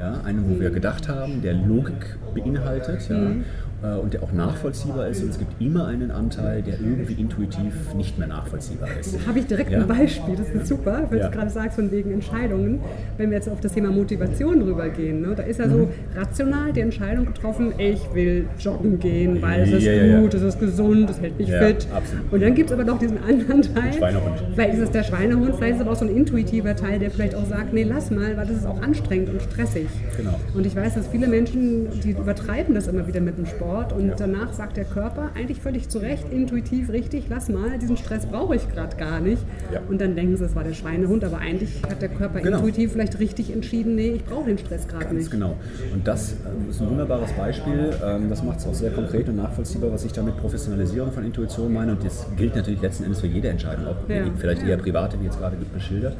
ja, 0.00 0.20
einen, 0.24 0.50
wo 0.50 0.58
wir 0.58 0.70
gedacht 0.70 1.08
haben, 1.08 1.42
der 1.42 1.52
Logik 1.52 2.18
beinhaltet. 2.34 3.08
Ja, 3.08 3.18
mhm. 3.18 3.44
Und 3.82 4.14
der 4.14 4.22
auch 4.22 4.32
nachvollziehbar 4.32 5.08
ist. 5.08 5.22
Und 5.22 5.30
es 5.30 5.38
gibt 5.38 5.60
immer 5.60 5.86
einen 5.86 6.12
Anteil, 6.12 6.62
der 6.62 6.74
irgendwie 6.80 7.14
intuitiv 7.20 7.94
nicht 7.94 8.16
mehr 8.16 8.28
nachvollziehbar 8.28 8.88
ist. 9.00 9.14
Da 9.14 9.18
habe 9.26 9.40
ich 9.40 9.46
direkt 9.46 9.72
ja? 9.72 9.80
ein 9.80 9.88
Beispiel, 9.88 10.36
das 10.36 10.48
ist 10.50 10.68
super, 10.68 11.06
weil 11.10 11.18
ja. 11.18 11.28
du 11.28 11.36
gerade 11.36 11.50
sagst, 11.50 11.76
von 11.76 11.90
wegen 11.90 12.12
Entscheidungen. 12.12 12.80
Wenn 13.16 13.30
wir 13.30 13.38
jetzt 13.38 13.48
auf 13.48 13.60
das 13.60 13.72
Thema 13.72 13.90
Motivation 13.90 14.62
rübergehen, 14.62 15.22
ne, 15.22 15.34
da 15.34 15.42
ist 15.42 15.58
ja 15.58 15.68
so 15.68 15.78
mhm. 15.78 15.88
rational 16.14 16.72
die 16.72 16.80
Entscheidung 16.80 17.26
getroffen, 17.26 17.72
ich 17.78 18.00
will 18.14 18.46
joggen 18.58 19.00
gehen, 19.00 19.42
weil 19.42 19.62
es 19.62 19.72
ist 19.72 19.84
ja, 19.84 20.20
gut, 20.20 20.34
es 20.34 20.42
ist 20.42 20.60
gesund, 20.60 21.10
es 21.10 21.20
hält 21.20 21.36
mich 21.38 21.50
fit. 21.50 21.88
Absolut. 21.92 22.32
Und 22.32 22.40
dann 22.40 22.54
gibt 22.54 22.70
es 22.70 22.74
aber 22.74 22.84
noch 22.84 22.98
diesen 22.98 23.18
anderen 23.18 23.62
Teil. 23.62 23.92
Schweinehund. 23.92 24.44
Vielleicht 24.54 24.74
ist 24.74 24.80
es 24.80 24.90
der 24.92 25.02
Schweinehund, 25.02 25.56
vielleicht 25.56 25.72
ist 25.72 25.76
es 25.76 25.82
aber 25.82 25.92
auch 25.92 25.98
so 25.98 26.04
ein 26.04 26.16
intuitiver 26.16 26.76
Teil, 26.76 27.00
der 27.00 27.10
vielleicht 27.10 27.34
auch 27.34 27.46
sagt, 27.46 27.72
nee, 27.72 27.82
lass 27.82 28.12
mal, 28.12 28.36
weil 28.36 28.46
das 28.46 28.58
ist 28.58 28.66
auch 28.66 28.80
anstrengend 28.80 29.30
und 29.30 29.42
stressig. 29.42 29.88
Genau. 30.16 30.38
Und 30.54 30.66
ich 30.66 30.76
weiß, 30.76 30.94
dass 30.94 31.08
viele 31.08 31.26
Menschen, 31.26 31.88
die 32.00 32.10
übertreiben 32.10 32.74
das 32.76 32.86
immer 32.86 33.08
wieder 33.08 33.20
mit 33.20 33.38
dem 33.38 33.46
Sport 33.46 33.71
Sport 33.72 33.92
und 33.92 34.08
ja. 34.08 34.14
danach 34.16 34.52
sagt 34.52 34.76
der 34.76 34.84
Körper 34.84 35.30
eigentlich 35.34 35.60
völlig 35.60 35.88
zu 35.88 35.98
Recht, 35.98 36.30
intuitiv 36.30 36.90
richtig, 36.90 37.24
lass 37.28 37.48
mal, 37.48 37.78
diesen 37.78 37.96
Stress 37.96 38.26
brauche 38.26 38.56
ich 38.56 38.68
gerade 38.68 38.96
gar 38.96 39.20
nicht. 39.20 39.42
Ja. 39.72 39.80
Und 39.88 40.00
dann 40.00 40.14
denken 40.14 40.36
sie, 40.36 40.44
es 40.44 40.54
war 40.54 40.64
der 40.64 40.74
Schweinehund, 40.74 41.24
aber 41.24 41.38
eigentlich 41.38 41.82
hat 41.88 42.02
der 42.02 42.08
Körper 42.08 42.40
genau. 42.40 42.58
intuitiv 42.58 42.92
vielleicht 42.92 43.18
richtig 43.18 43.52
entschieden, 43.52 43.94
nee, 43.94 44.10
ich 44.10 44.24
brauche 44.24 44.46
den 44.46 44.58
Stress 44.58 44.86
gerade 44.88 45.14
nicht. 45.14 45.30
genau. 45.30 45.56
Und 45.92 46.06
das 46.06 46.32
äh, 46.32 46.70
ist 46.70 46.80
ein 46.80 46.90
wunderbares 46.90 47.32
Beispiel. 47.32 47.90
Ähm, 48.04 48.28
das 48.28 48.42
macht 48.42 48.58
es 48.58 48.66
auch 48.66 48.74
sehr 48.74 48.90
konkret 48.90 49.28
und 49.28 49.36
nachvollziehbar, 49.36 49.92
was 49.92 50.04
ich 50.04 50.12
damit 50.12 50.36
Professionalisierung 50.36 51.12
von 51.12 51.24
Intuition 51.24 51.72
meine. 51.72 51.92
Und 51.92 52.04
das 52.04 52.26
gilt 52.36 52.54
natürlich 52.54 52.82
letzten 52.82 53.04
Endes 53.04 53.20
für 53.20 53.26
jede 53.26 53.48
Entscheidung, 53.48 53.86
auch 53.86 54.08
ja. 54.08 54.24
vielleicht 54.36 54.66
eher 54.66 54.76
private, 54.76 55.18
wie 55.20 55.24
jetzt 55.24 55.38
gerade 55.38 55.56
beschildert. 55.56 56.16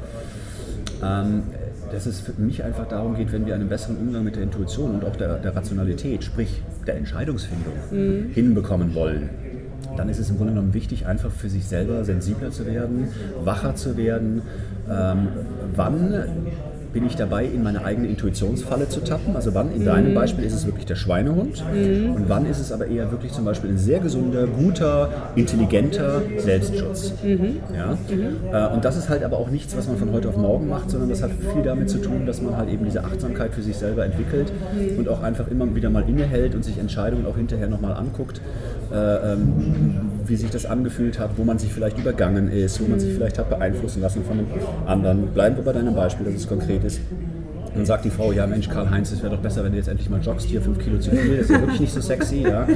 Ähm, 1.02 1.42
dass 1.92 2.06
es 2.06 2.20
für 2.20 2.32
mich 2.40 2.64
einfach 2.64 2.88
darum 2.88 3.14
geht, 3.14 3.32
wenn 3.32 3.46
wir 3.46 3.54
einen 3.54 3.68
besseren 3.68 3.96
Umgang 3.98 4.24
mit 4.24 4.36
der 4.36 4.42
Intuition 4.42 4.94
und 4.94 5.04
auch 5.04 5.16
der, 5.16 5.38
der 5.38 5.54
Rationalität, 5.54 6.24
sprich 6.24 6.62
der 6.86 6.96
Entscheidungsfindung, 6.96 7.74
mhm. 7.90 8.30
hinbekommen 8.32 8.94
wollen, 8.94 9.30
dann 9.96 10.08
ist 10.08 10.18
es 10.18 10.30
im 10.30 10.38
Grunde 10.38 10.54
genommen 10.54 10.74
wichtig, 10.74 11.06
einfach 11.06 11.30
für 11.30 11.48
sich 11.48 11.66
selber 11.66 12.04
sensibler 12.04 12.50
zu 12.50 12.66
werden, 12.66 13.08
wacher 13.44 13.74
zu 13.74 13.96
werden. 13.96 14.42
Ähm, 14.90 15.28
wann 15.76 16.14
bin 16.92 17.06
ich 17.06 17.16
dabei, 17.16 17.44
in 17.44 17.62
meine 17.62 17.84
eigene 17.84 18.08
Intuitionsfalle 18.08 18.88
zu 18.88 19.00
tappen? 19.00 19.34
Also 19.34 19.54
wann, 19.54 19.72
in 19.74 19.84
deinem 19.84 20.10
mhm. 20.10 20.14
Beispiel 20.14 20.44
ist 20.44 20.52
es 20.52 20.66
wirklich 20.66 20.86
der 20.86 20.96
Schweinehund 20.96 21.64
mhm. 21.72 22.12
und 22.12 22.28
wann 22.28 22.46
ist 22.46 22.60
es 22.60 22.72
aber 22.72 22.86
eher 22.86 23.10
wirklich 23.10 23.32
zum 23.32 23.44
Beispiel 23.44 23.70
ein 23.70 23.78
sehr 23.78 24.00
gesunder, 24.00 24.46
guter, 24.46 25.10
intelligenter 25.34 26.22
Selbstschutz. 26.38 27.14
Mhm. 27.22 27.60
Ja? 27.74 27.98
Äh, 28.70 28.74
und 28.74 28.84
das 28.84 28.96
ist 28.96 29.08
halt 29.08 29.24
aber 29.24 29.38
auch 29.38 29.50
nichts, 29.50 29.76
was 29.76 29.88
man 29.88 29.96
von 29.96 30.12
heute 30.12 30.28
auf 30.28 30.36
morgen 30.36 30.68
macht, 30.68 30.90
sondern 30.90 31.08
das 31.08 31.22
hat 31.22 31.30
viel 31.52 31.62
damit 31.62 31.90
zu 31.90 31.98
tun, 31.98 32.26
dass 32.26 32.42
man 32.42 32.56
halt 32.56 32.68
eben 32.70 32.84
diese 32.84 33.04
Achtsamkeit 33.04 33.52
für 33.54 33.62
sich 33.62 33.76
selber 33.76 34.04
entwickelt 34.04 34.52
und 34.98 35.08
auch 35.08 35.22
einfach 35.22 35.48
immer 35.48 35.74
wieder 35.74 35.90
mal 35.90 36.04
innehält 36.08 36.54
und 36.54 36.64
sich 36.64 36.78
Entscheidungen 36.78 37.26
auch 37.26 37.36
hinterher 37.36 37.68
nochmal 37.68 37.94
anguckt, 37.94 38.40
äh, 38.92 39.32
ähm, 39.32 40.10
wie 40.32 40.36
sich 40.36 40.48
das 40.48 40.64
angefühlt 40.64 41.18
hat, 41.18 41.32
wo 41.36 41.44
man 41.44 41.58
sich 41.58 41.70
vielleicht 41.70 41.98
übergangen 41.98 42.50
ist, 42.50 42.80
wo 42.80 42.88
man 42.88 42.98
sich 42.98 43.10
mhm. 43.10 43.16
vielleicht 43.16 43.38
hat 43.38 43.50
beeinflussen 43.50 44.00
lassen 44.00 44.24
von 44.24 44.38
dem 44.38 44.46
anderen. 44.86 45.26
Bleiben 45.34 45.56
wir 45.56 45.62
bei 45.62 45.74
deinem 45.74 45.94
Beispiel, 45.94 46.24
das 46.24 46.36
ist 46.36 46.48
konkret 46.48 46.82
ist. 46.84 47.00
Dann 47.74 47.86
sagt 47.86 48.04
die 48.04 48.10
Frau, 48.10 48.32
ja 48.32 48.46
Mensch, 48.46 48.68
Karl-Heinz, 48.68 49.12
es 49.12 49.22
wäre 49.22 49.34
doch 49.34 49.42
besser, 49.42 49.64
wenn 49.64 49.72
du 49.72 49.78
jetzt 49.78 49.88
endlich 49.88 50.10
mal 50.10 50.20
joggst, 50.20 50.46
hier 50.46 50.60
fünf 50.60 50.78
Kilo 50.78 50.98
zu 50.98 51.10
viel, 51.10 51.36
das 51.36 51.46
ist 51.46 51.50
ja 51.50 51.60
wirklich 51.60 51.80
nicht 51.80 51.92
so 51.92 52.00
sexy, 52.00 52.42
ja. 52.42 52.66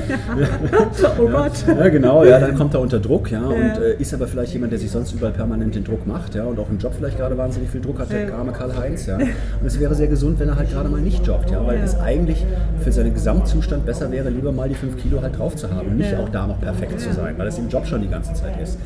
oh 1.19 1.29
Gott. 1.29 1.53
Ja, 1.67 1.89
genau, 1.89 2.25
ja, 2.25 2.39
dann 2.39 2.57
kommt 2.57 2.75
er 2.75 2.81
unter 2.81 2.99
Druck, 2.99 3.31
ja, 3.31 3.43
und 3.43 3.55
äh, 3.55 3.97
ist 3.99 4.15
aber 4.15 4.27
vielleicht 4.27 4.55
jemand, 4.55 4.73
der 4.73 4.79
sich 4.79 4.91
sonst 4.91 5.13
überall 5.13 5.33
permanent 5.33 5.75
den 5.75 5.85
Druck 5.85 6.07
macht, 6.07 6.35
ja, 6.35 6.45
und 6.45 6.59
auch 6.59 6.71
im 6.71 6.79
Job 6.79 6.95
vielleicht 6.97 7.19
gerade 7.19 7.37
wahnsinnig 7.37 7.71
viel 7.71 7.81
Druck 7.81 7.99
hat, 7.99 8.11
der 8.11 8.35
arme 8.35 8.53
Karl-Heinz, 8.53 9.07
ja. 9.07 9.17
Und 9.17 9.67
es 9.67 9.79
wäre 9.79 9.95
sehr 9.95 10.09
gesund, 10.09 10.39
wenn 10.39 10.49
er 10.49 10.57
halt 10.57 10.71
gerade 10.71 10.89
mal 10.89 11.01
nicht 11.01 11.27
joggt, 11.27 11.51
ja, 11.51 11.65
weil 11.67 11.79
es 11.79 11.99
eigentlich 11.99 12.45
für 12.81 12.93
seinen 12.93 13.13
Gesamtzustand 13.13 13.85
besser 13.85 14.11
wäre, 14.11 14.31
lieber 14.31 14.53
mal 14.53 14.69
die 14.69 14.75
fünf 14.75 14.97
Kilo 14.97 15.21
halt 15.21 15.39
drauf 15.39 15.57
zu 15.57 15.71
haben 15.71 15.89
und 15.89 15.99
nicht 15.99 16.15
auch 16.15 16.29
da 16.31 16.47
noch 16.47 16.61
perfekt 16.61 17.01
zu 17.01 17.13
sein, 17.13 17.35
weil 17.37 17.47
das 17.47 17.59
im 17.59 17.69
Job 17.69 17.87
schon 17.87 18.01
die 18.01 18.09
ganze 18.09 18.33
Zeit 18.35 18.61
ist. 18.61 18.79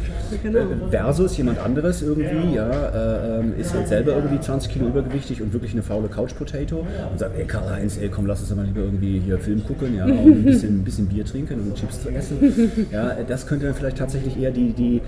Genau. 0.42 0.58
Äh, 0.58 0.90
versus 0.90 1.36
jemand 1.36 1.58
anderes 1.58 2.02
irgendwie, 2.02 2.54
ja, 2.54 2.70
äh, 2.70 3.40
ähm, 3.40 3.54
ist 3.58 3.74
halt 3.74 3.88
selber 3.88 4.12
irgendwie 4.12 4.40
20 4.40 4.72
Kilo 4.72 4.86
übergewichtig 4.88 5.42
und 5.42 5.52
wirklich 5.52 5.72
eine 5.72 5.82
faule 6.00 6.08
Couch 6.08 6.34
Potato 6.36 6.86
und 7.10 7.18
sagt, 7.18 7.38
ey 7.38 7.44
Karl-Heinz, 7.44 7.98
ey 7.98 8.08
komm, 8.08 8.26
lass 8.26 8.40
uns 8.40 8.54
mal 8.54 8.64
lieber 8.64 8.80
irgendwie 8.80 9.20
hier 9.20 9.38
Film 9.38 9.64
gucken 9.64 9.96
ja, 9.96 10.04
und 10.04 10.12
ein 10.12 10.44
bisschen, 10.44 10.80
ein 10.80 10.84
bisschen 10.84 11.06
Bier 11.06 11.24
trinken 11.24 11.60
und 11.60 11.74
Chips 11.74 12.02
zu 12.02 12.10
essen. 12.10 12.38
Ja, 12.90 13.16
das 13.26 13.46
könnte 13.46 13.66
dann 13.66 13.74
vielleicht 13.74 13.98
tatsächlich 13.98 14.40
eher 14.40 14.50
die, 14.50 14.72
die 14.72 15.00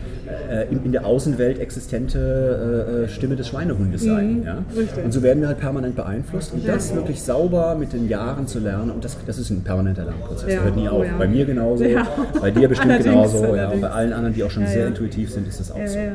äh, 0.50 0.70
in, 0.70 0.84
in, 0.84 0.92
der 0.92 1.06
Außenwelt 1.06 1.58
existente 1.58 3.04
äh, 3.06 3.08
Stimme 3.08 3.34
des 3.34 3.48
Schweinehundes 3.48 4.02
sein. 4.02 4.40
Mhm, 4.40 4.44
ja? 4.44 4.64
Und 5.02 5.12
so 5.12 5.22
werden 5.22 5.40
wir 5.40 5.48
halt 5.48 5.58
permanent 5.58 5.96
beeinflusst 5.96 6.52
und 6.52 6.66
das 6.66 6.94
wirklich 6.94 7.22
sauber 7.22 7.74
mit 7.74 7.92
den 7.92 8.08
Jahren 8.08 8.46
zu 8.46 8.58
lernen 8.58 8.90
und 8.90 9.04
das, 9.04 9.16
das 9.26 9.38
ist 9.38 9.50
ein 9.50 9.62
permanenter 9.62 10.04
Lernprozess, 10.04 10.52
ja, 10.52 10.62
hört 10.62 10.76
nie 10.76 10.88
auf. 10.88 11.00
Oh, 11.00 11.04
ja. 11.04 11.16
Bei 11.18 11.26
mir 11.26 11.44
genauso, 11.44 11.84
ja. 11.84 12.06
bei 12.40 12.50
dir 12.50 12.68
bestimmt 12.68 13.02
genauso 13.02 13.56
ja, 13.56 13.70
und 13.70 13.80
bei 13.80 13.90
allen 13.90 14.12
anderen, 14.12 14.34
die 14.34 14.44
auch 14.44 14.50
schon 14.50 14.66
sehr 14.66 14.88
intuitiv 14.88 15.30
sind, 15.30 15.48
ist 15.48 15.60
das 15.60 15.70
auch 15.72 15.86
so. 15.86 15.98
Ne? 15.98 16.12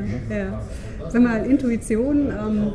Sag 1.08 1.22
mal, 1.22 1.44
Intuition, 1.46 2.28
ähm, 2.30 2.72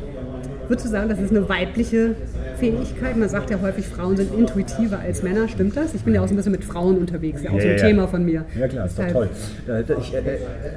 Würdest 0.68 0.86
du 0.86 0.90
sagen, 0.90 1.08
das 1.08 1.18
ist 1.18 1.30
eine 1.30 1.48
weibliche 1.48 2.14
Fähigkeit? 2.56 3.16
Man 3.16 3.28
sagt 3.28 3.50
ja 3.50 3.60
häufig, 3.60 3.86
Frauen 3.86 4.16
sind 4.16 4.34
intuitiver 4.34 4.98
als 4.98 5.22
Männer. 5.22 5.48
Stimmt 5.48 5.76
das? 5.76 5.94
Ich 5.94 6.02
bin 6.02 6.14
ja 6.14 6.22
auch 6.22 6.28
so 6.28 6.34
ein 6.34 6.36
bisschen 6.36 6.52
mit 6.52 6.64
Frauen 6.64 6.98
unterwegs, 6.98 7.42
ja 7.42 7.50
auch 7.50 7.60
so 7.60 7.66
ein 7.66 7.76
ja. 7.76 7.86
Thema 7.86 8.08
von 8.08 8.24
mir. 8.24 8.44
Ja 8.58 8.68
klar, 8.68 8.86
ist 8.86 8.98
doch 8.98 9.08
toll. 9.08 9.28
Ich, 10.00 10.14
äh, 10.14 10.22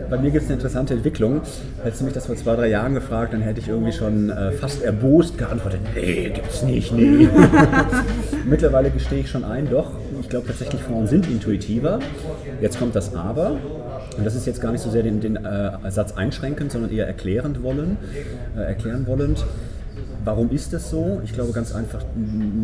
bei 0.09 0.17
mir 0.17 0.31
gibt 0.31 0.43
es 0.43 0.49
eine 0.49 0.55
interessante 0.55 0.93
Entwicklung. 0.93 1.41
Hättest 1.83 2.01
du 2.01 2.05
mich 2.05 2.13
das 2.13 2.25
vor 2.25 2.35
zwei, 2.35 2.55
drei 2.55 2.67
Jahren 2.67 2.93
gefragt, 2.93 3.33
dann 3.33 3.41
hätte 3.41 3.59
ich 3.59 3.67
irgendwie 3.67 3.93
schon 3.93 4.29
äh, 4.29 4.51
fast 4.51 4.83
erbost 4.83 5.37
geantwortet, 5.37 5.79
nee, 5.95 6.31
gibt 6.33 6.51
es 6.51 6.63
nicht, 6.63 6.91
nee. 6.93 7.27
Mittlerweile 8.45 8.89
gestehe 8.89 9.19
ich 9.19 9.29
schon 9.29 9.43
ein, 9.43 9.69
doch, 9.69 9.91
ich 10.19 10.29
glaube 10.29 10.47
tatsächlich, 10.47 10.81
Frauen 10.81 11.07
sind 11.07 11.27
intuitiver. 11.29 11.99
Jetzt 12.61 12.79
kommt 12.79 12.95
das 12.95 13.15
Aber. 13.15 13.57
Und 14.17 14.25
das 14.25 14.35
ist 14.35 14.47
jetzt 14.47 14.61
gar 14.61 14.71
nicht 14.71 14.81
so 14.81 14.89
sehr 14.89 15.03
den, 15.03 15.21
den 15.21 15.35
äh, 15.35 15.91
Satz 15.91 16.13
einschränkend, 16.13 16.71
sondern 16.71 16.91
eher 16.91 17.05
erklärend 17.05 17.61
wollen, 17.61 17.97
äh, 18.55 18.61
erklären 18.61 19.05
wollend. 19.05 19.45
Warum 20.27 20.51
ist 20.51 20.73
das 20.73 20.89
so? 20.89 21.21
Ich 21.23 21.31
glaube 21.31 21.53
ganz 21.53 21.73
einfach, 21.73 22.03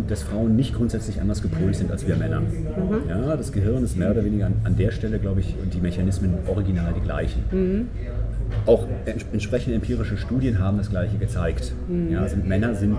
dass 0.09 0.21
Frauen 0.23 0.53
nicht 0.57 0.75
grundsätzlich 0.75 1.21
anders 1.21 1.41
gepolt 1.41 1.77
sind 1.77 1.91
als 1.91 2.05
wir 2.05 2.17
Männer. 2.17 2.41
Mhm. 2.41 3.07
Ja, 3.07 3.37
das 3.37 3.53
Gehirn 3.53 3.85
ist 3.85 3.95
mehr 3.95 4.11
oder 4.11 4.25
weniger 4.25 4.47
an, 4.47 4.55
an, 4.65 4.75
der 4.75 4.91
Stelle, 4.91 5.17
glaube 5.17 5.39
ich, 5.39 5.55
und 5.63 5.73
die 5.73 5.79
Mechanismen 5.79 6.33
original 6.45 6.93
die 6.93 6.99
gleichen. 6.99 7.41
Mhm. 7.51 7.87
auch 8.65 8.85
entsprechende 9.31 9.77
empirische 9.77 10.17
Studien 10.17 10.59
haben 10.59 10.77
das 10.77 10.89
Gleiche 10.89 11.17
gezeigt. 11.17 11.71
Mhm. 11.87 12.11
Ja, 12.11 12.19
also 12.23 12.35
Männer 12.35 12.75
sind 12.75 12.97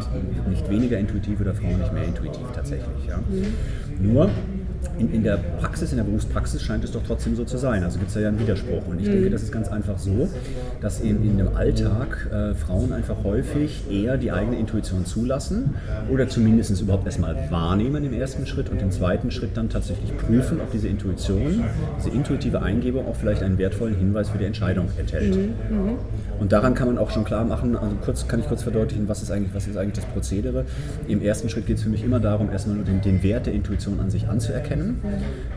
nicht 0.49 0.71
weniger 0.71 0.97
intuitiv 0.97 1.42
oder 1.42 1.52
Frauen 1.52 1.80
nicht 1.80 1.92
mehr 1.92 2.04
intuitiv 2.04 2.47
tatsächlich. 2.54 3.06
Ja. 3.06 3.18
Mhm. 3.18 4.14
Nur 4.14 4.30
in, 4.98 5.12
in, 5.12 5.22
der 5.22 5.38
Praxis, 5.60 5.90
in 5.90 5.96
der 5.96 6.04
Berufspraxis 6.04 6.62
scheint 6.62 6.84
es 6.84 6.92
doch 6.92 7.02
trotzdem 7.06 7.36
so 7.36 7.44
zu 7.44 7.58
sein. 7.58 7.82
Also 7.82 7.98
gibt 7.98 8.08
es 8.08 8.14
da 8.14 8.20
ja 8.20 8.28
einen 8.28 8.38
Widerspruch. 8.38 8.86
Und 8.86 9.00
ich 9.00 9.08
mhm. 9.08 9.12
denke, 9.12 9.30
das 9.30 9.42
ist 9.42 9.52
ganz 9.52 9.68
einfach 9.68 9.98
so, 9.98 10.28
dass 10.80 11.00
in, 11.00 11.22
in 11.24 11.38
dem 11.38 11.56
Alltag 11.56 12.28
äh, 12.32 12.54
Frauen 12.54 12.92
einfach 12.92 13.24
häufig 13.24 13.84
eher 13.90 14.16
die 14.16 14.32
eigene 14.32 14.58
Intuition 14.58 15.04
zulassen 15.04 15.74
oder 16.10 16.28
zumindest 16.28 16.80
überhaupt 16.80 17.06
erstmal 17.06 17.36
wahrnehmen 17.50 18.04
im 18.04 18.12
ersten 18.12 18.46
Schritt 18.46 18.68
und 18.70 18.80
im 18.80 18.90
zweiten 18.90 19.30
Schritt 19.30 19.56
dann 19.56 19.68
tatsächlich 19.68 20.16
prüfen, 20.16 20.60
ob 20.60 20.70
diese 20.70 20.88
Intuition, 20.88 21.64
diese 21.98 22.10
intuitive 22.10 22.62
Eingebung 22.62 23.06
auch 23.06 23.16
vielleicht 23.16 23.42
einen 23.42 23.58
wertvollen 23.58 23.94
Hinweis 23.94 24.30
für 24.30 24.38
die 24.38 24.44
Entscheidung 24.44 24.88
enthält. 24.98 25.36
Mhm. 25.36 25.42
Mhm. 25.70 25.98
Und 26.40 26.52
daran 26.52 26.74
kann 26.74 26.88
man 26.88 26.98
auch 26.98 27.10
schon 27.10 27.24
klar 27.24 27.44
machen, 27.44 27.76
also 27.76 27.96
kurz 28.04 28.26
kann 28.26 28.40
ich 28.40 28.46
kurz 28.46 28.62
verdeutlichen, 28.62 29.08
was 29.08 29.22
ist 29.22 29.30
eigentlich, 29.30 29.54
was 29.54 29.66
ist 29.66 29.76
eigentlich 29.76 30.04
das 30.04 30.06
Prozedere. 30.06 30.64
Im 31.06 31.22
ersten 31.22 31.48
Schritt 31.48 31.66
geht 31.66 31.78
es 31.78 31.82
für 31.82 31.88
mich 31.88 32.04
immer 32.04 32.20
darum, 32.20 32.50
erstmal 32.50 32.76
nur 32.76 32.84
den, 32.84 33.00
den 33.00 33.22
Wert 33.22 33.46
der 33.46 33.54
Intuition 33.54 34.00
an 34.00 34.10
sich 34.10 34.28
anzuerkennen 34.28 34.74
kennen 34.75 35.00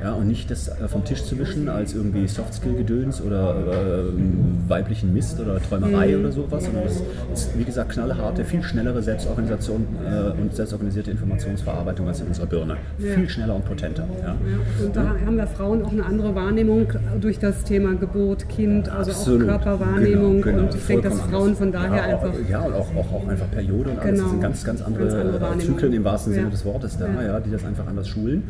ja, 0.01 0.13
und 0.13 0.27
nicht 0.27 0.51
das 0.51 0.67
äh, 0.67 0.87
vom 0.87 1.03
Tisch 1.03 1.23
zu 1.23 1.37
wischen 1.39 1.69
als 1.69 1.93
irgendwie 1.93 2.27
Softskill-Gedöns 2.27 3.21
oder 3.21 3.55
äh, 3.55 4.69
weiblichen 4.69 5.13
Mist 5.13 5.39
oder 5.39 5.59
Träumerei 5.61 6.09
mhm. 6.09 6.19
oder 6.21 6.31
sowas, 6.31 6.65
sondern 6.65 6.83
das 6.83 7.01
ist, 7.33 7.57
wie 7.57 7.63
gesagt, 7.63 7.91
knallharte, 7.91 8.45
viel 8.45 8.61
schnellere 8.61 9.01
Selbstorganisation 9.01 9.87
äh, 10.05 10.39
und 10.39 10.55
selbstorganisierte 10.55 11.11
Informationsverarbeitung 11.11 12.07
als 12.07 12.21
in 12.21 12.27
unserer 12.27 12.45
Birne. 12.45 12.77
Ja. 12.99 13.13
Viel 13.13 13.29
schneller 13.29 13.55
und 13.55 13.65
potenter. 13.65 14.07
Ja. 14.21 14.27
ja. 14.27 14.85
Und 14.85 14.95
da 14.95 15.15
haben 15.25 15.37
wir 15.37 15.47
Frauen 15.47 15.83
auch 15.83 15.91
eine 15.91 16.05
andere 16.05 16.35
Wahrnehmung 16.35 16.87
durch 17.19 17.39
das 17.39 17.63
Thema 17.63 17.95
Geburt, 17.95 18.47
Kind, 18.49 18.89
also 18.89 19.11
Absolut. 19.11 19.43
auch 19.43 19.47
Körperwahrnehmung. 19.47 20.41
Genau, 20.41 20.57
genau. 20.57 20.67
Und 20.67 20.75
ich 20.75 20.85
denke, 20.85 21.09
dass 21.09 21.21
Frauen 21.21 21.55
von 21.55 21.71
daher 21.71 22.03
einfach. 22.03 22.33
Ja, 22.49 22.61
und 22.61 22.73
auch, 22.73 22.95
auch, 22.95 23.13
auch 23.13 23.27
einfach 23.27 23.49
Periode 23.51 23.91
und 23.91 23.99
alles. 23.99 24.11
Genau. 24.11 24.23
Das 24.23 24.31
sind 24.31 24.41
ganz, 24.41 24.63
ganz 24.63 24.81
andere, 24.81 25.03
ganz 25.05 25.13
andere 25.15 25.57
Zyklen 25.57 25.93
im 25.93 26.03
wahrsten 26.03 26.33
Sinne 26.33 26.49
des 26.49 26.65
Wortes 26.65 26.97
da, 26.97 27.07
ja. 27.07 27.39
die 27.39 27.51
das 27.51 27.65
einfach 27.65 27.87
anders 27.87 28.07
schulen. 28.07 28.43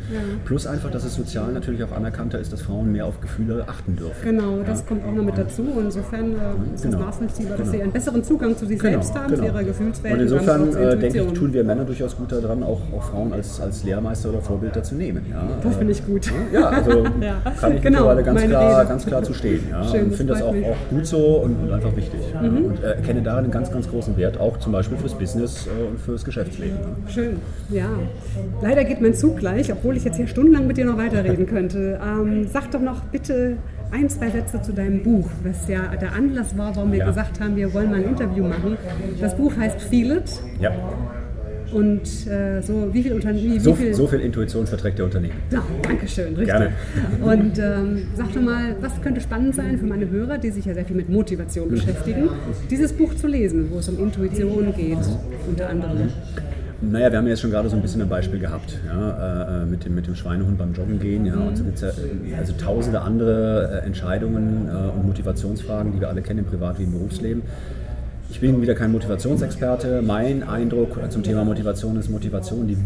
Plus 0.44 0.57
Plus 0.58 0.66
einfach, 0.66 0.90
dass 0.90 1.04
es 1.04 1.14
sozial 1.14 1.52
natürlich 1.52 1.84
auch 1.84 1.92
anerkannter 1.92 2.40
ist, 2.40 2.52
dass 2.52 2.62
Frauen 2.62 2.90
mehr 2.90 3.06
auf 3.06 3.20
Gefühle 3.20 3.62
achten 3.68 3.94
dürfen. 3.94 4.24
Genau, 4.24 4.58
das 4.66 4.80
ja. 4.80 4.86
kommt 4.88 5.04
auch 5.06 5.12
noch 5.12 5.22
mit 5.22 5.38
dazu. 5.38 5.64
Insofern 5.78 6.32
äh, 6.32 6.74
ist 6.74 6.82
genau. 6.82 6.98
es 6.98 7.04
nachvollziehbar, 7.04 7.56
dass 7.56 7.66
genau. 7.66 7.70
sie 7.70 7.82
einen 7.84 7.92
besseren 7.92 8.24
Zugang 8.24 8.56
zu 8.56 8.66
sich 8.66 8.80
genau. 8.80 8.94
selbst 8.94 9.14
haben, 9.14 9.28
genau. 9.28 9.42
zu 9.42 9.48
ihrer 9.50 9.62
Gefühlswelt. 9.62 10.14
Und 10.14 10.20
insofern 10.20 10.76
äh, 10.76 10.96
denke 10.96 11.22
ich, 11.22 11.32
tun 11.32 11.52
wir 11.52 11.62
Männer 11.62 11.84
durchaus 11.84 12.16
gut 12.16 12.32
daran, 12.32 12.64
auch, 12.64 12.80
auch 12.92 13.04
Frauen 13.04 13.32
als, 13.32 13.60
als 13.60 13.84
Lehrmeister 13.84 14.30
oder 14.30 14.40
Vorbilder 14.40 14.82
zu 14.82 14.96
nehmen. 14.96 15.26
Ja. 15.30 15.48
Das 15.62 15.76
finde 15.76 15.92
ich 15.92 16.04
gut. 16.04 16.28
Ja, 16.52 16.70
also 16.70 17.04
kann 17.60 17.76
ich 17.76 17.82
genau, 17.82 18.12
mittlerweile 18.12 18.24
ganz 18.24 18.42
klar, 18.42 18.84
ganz 18.84 19.06
klar 19.06 19.22
zu 19.22 19.34
stehen. 19.34 19.60
Ja. 19.70 19.84
Schön, 19.84 20.06
und 20.06 20.16
finde 20.16 20.32
das 20.32 20.42
auch, 20.42 20.48
auch, 20.48 20.90
gut 20.90 21.06
so 21.06 21.18
und, 21.36 21.54
und 21.62 21.72
einfach 21.72 21.94
wichtig. 21.94 22.20
Mhm. 22.42 22.64
Und 22.64 22.82
äh, 22.82 22.94
erkenne 22.94 23.22
darin 23.22 23.44
einen 23.44 23.52
ganz, 23.52 23.70
ganz 23.70 23.88
großen 23.88 24.16
Wert, 24.16 24.40
auch 24.40 24.58
zum 24.58 24.72
Beispiel 24.72 24.98
fürs 24.98 25.14
Business 25.14 25.68
äh, 25.68 25.88
und 25.88 26.00
fürs 26.00 26.24
Geschäftsleben. 26.24 26.78
Schön, 27.06 27.36
ja. 27.70 27.90
Leider 28.60 28.82
geht 28.82 29.00
mein 29.00 29.14
Zug 29.14 29.36
gleich, 29.36 29.70
obwohl 29.70 29.96
ich 29.96 30.02
jetzt 30.02 30.16
hier 30.16 30.26
stundenlang 30.38 30.68
mit 30.68 30.76
dir 30.76 30.84
noch 30.84 30.96
weiterrede 30.96 31.30
reden 31.30 31.46
könnte. 31.46 31.98
Ähm, 32.00 32.46
sag 32.46 32.70
doch 32.70 32.80
noch 32.80 33.02
bitte 33.06 33.56
ein, 33.90 34.08
zwei 34.08 34.30
Sätze 34.30 34.62
zu 34.62 34.72
deinem 34.72 35.02
Buch, 35.02 35.28
was 35.42 35.68
ja 35.68 35.96
der 36.00 36.12
Anlass 36.12 36.56
war, 36.56 36.76
warum 36.76 36.92
wir 36.92 37.00
ja. 37.00 37.06
gesagt 37.06 37.40
haben, 37.40 37.56
wir 37.56 37.74
wollen 37.74 37.90
mal 37.90 37.96
ein 37.96 38.10
Interview 38.10 38.44
machen. 38.44 38.76
Das 39.20 39.36
Buch 39.36 39.56
heißt 39.56 39.80
Feel 39.82 40.18
It. 40.18 40.40
Ja. 40.60 40.70
Und 41.72 42.26
äh, 42.28 42.62
so, 42.62 42.88
wie 42.92 43.02
viel 43.02 43.14
Unternehmen. 43.14 43.58
So, 43.60 43.76
so 43.92 44.06
viel 44.06 44.20
Intuition 44.20 44.66
verträgt 44.66 44.98
der 44.98 45.06
Unternehmen. 45.06 45.34
Ja, 45.50 45.62
danke 45.82 46.06
schön, 46.06 46.28
richtig. 46.28 46.46
Gerne. 46.46 46.72
Und 47.20 47.58
ähm, 47.58 48.06
sag 48.14 48.32
doch 48.32 48.40
mal, 48.40 48.76
was 48.80 49.02
könnte 49.02 49.20
spannend 49.20 49.54
sein 49.56 49.76
für 49.76 49.86
meine 49.86 50.08
Hörer, 50.08 50.38
die 50.38 50.50
sich 50.50 50.64
ja 50.64 50.72
sehr 50.72 50.84
viel 50.84 50.96
mit 50.96 51.10
Motivation 51.10 51.68
beschäftigen, 51.68 52.28
dieses 52.70 52.92
Buch 52.92 53.14
zu 53.16 53.26
lesen, 53.26 53.68
wo 53.70 53.80
es 53.80 53.88
um 53.88 53.98
Intuition 53.98 54.72
geht, 54.74 54.98
unter 55.48 55.68
anderem. 55.68 56.10
Naja, 56.80 57.10
wir 57.10 57.18
haben 57.18 57.26
jetzt 57.26 57.40
schon 57.40 57.50
gerade 57.50 57.68
so 57.68 57.74
ein 57.74 57.82
bisschen 57.82 58.00
ein 58.02 58.08
Beispiel 58.08 58.38
gehabt, 58.38 58.78
ja, 58.86 59.62
äh, 59.62 59.66
mit, 59.66 59.84
dem, 59.84 59.96
mit 59.96 60.06
dem 60.06 60.14
Schweinehund 60.14 60.58
beim 60.58 60.74
Joggen 60.74 61.00
gehen. 61.00 61.26
Ja, 61.26 61.34
und 61.34 61.56
so 61.56 61.64
gibt 61.64 61.76
es 61.76 61.80
ja 61.82 62.38
also 62.38 62.52
tausende 62.52 63.00
andere 63.00 63.80
äh, 63.82 63.86
Entscheidungen 63.86 64.68
äh, 64.68 64.96
und 64.96 65.04
Motivationsfragen, 65.06 65.92
die 65.92 66.00
wir 66.00 66.08
alle 66.08 66.22
kennen 66.22 66.40
im 66.40 66.44
Privat- 66.46 66.78
wie 66.78 66.84
im 66.84 66.92
Berufsleben. 66.92 67.42
Ich 68.30 68.40
bin 68.40 68.60
wieder 68.62 68.74
kein 68.74 68.92
Motivationsexperte. 68.92 70.02
Mein 70.02 70.42
Eindruck 70.42 71.00
zum 71.10 71.22
Thema 71.22 71.44
Motivation 71.44 71.96
ist, 71.96 72.08
Motivation, 72.10 72.68
die 72.68 72.76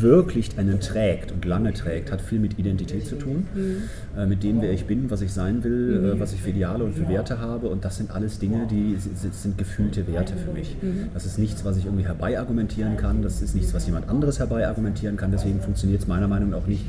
wirklich 0.00 0.58
einen 0.58 0.80
trägt 0.80 1.32
und 1.32 1.44
lange 1.44 1.72
trägt, 1.72 2.10
hat 2.12 2.20
viel 2.20 2.40
mit 2.40 2.58
Identität 2.58 3.06
zu 3.06 3.16
tun, 3.16 3.46
mhm. 3.54 3.82
äh, 4.18 4.26
mit 4.26 4.42
dem, 4.42 4.60
wer 4.60 4.72
ich 4.72 4.86
bin, 4.86 5.10
was 5.10 5.22
ich 5.22 5.32
sein 5.32 5.64
will, 5.64 6.00
mhm. 6.00 6.04
äh, 6.16 6.20
was 6.20 6.32
ich 6.34 6.42
für 6.42 6.50
Ideale 6.50 6.84
und 6.84 6.94
für 6.94 7.08
Werte 7.08 7.38
habe. 7.38 7.68
Und 7.68 7.84
das 7.84 7.96
sind 7.96 8.10
alles 8.10 8.38
Dinge, 8.38 8.66
die 8.70 8.96
sind 8.98 9.56
gefühlte 9.56 10.06
Werte 10.08 10.34
für 10.36 10.52
mich. 10.52 10.76
Mhm. 10.82 11.08
Das 11.14 11.24
ist 11.24 11.38
nichts, 11.38 11.64
was 11.64 11.76
ich 11.76 11.86
irgendwie 11.86 12.04
herbeiargumentieren 12.04 12.96
kann. 12.96 13.22
Das 13.22 13.40
ist 13.40 13.54
nichts, 13.54 13.72
was 13.72 13.86
jemand 13.86 14.08
anderes 14.08 14.40
herbeiargumentieren 14.40 15.16
kann. 15.16 15.30
Deswegen 15.30 15.60
funktioniert 15.60 16.02
es 16.02 16.06
meiner 16.08 16.28
Meinung 16.28 16.50
nach 16.50 16.58
auch 16.58 16.66
nicht 16.66 16.84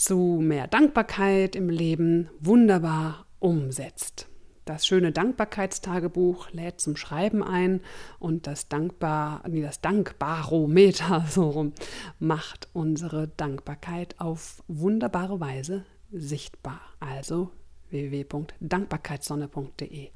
zu 0.00 0.38
mehr 0.40 0.66
Dankbarkeit 0.66 1.54
im 1.54 1.68
Leben 1.68 2.30
wunderbar 2.40 3.26
umsetzt. 3.38 4.28
Das 4.64 4.86
schöne 4.86 5.12
Dankbarkeitstagebuch 5.12 6.50
lädt 6.52 6.80
zum 6.80 6.96
Schreiben 6.96 7.42
ein 7.42 7.82
und 8.18 8.46
das 8.46 8.68
Dankbar, 8.68 9.42
nee, 9.46 9.60
das 9.60 9.82
Dankbarometer 9.82 11.26
so 11.30 11.50
rum, 11.50 11.72
macht 12.18 12.68
unsere 12.72 13.28
Dankbarkeit 13.28 14.18
auf 14.18 14.62
wunderbare 14.68 15.38
Weise 15.38 15.84
sichtbar. 16.10 16.80
Also 16.98 17.50
www.dankbarkeitssonne.de. 17.90 20.08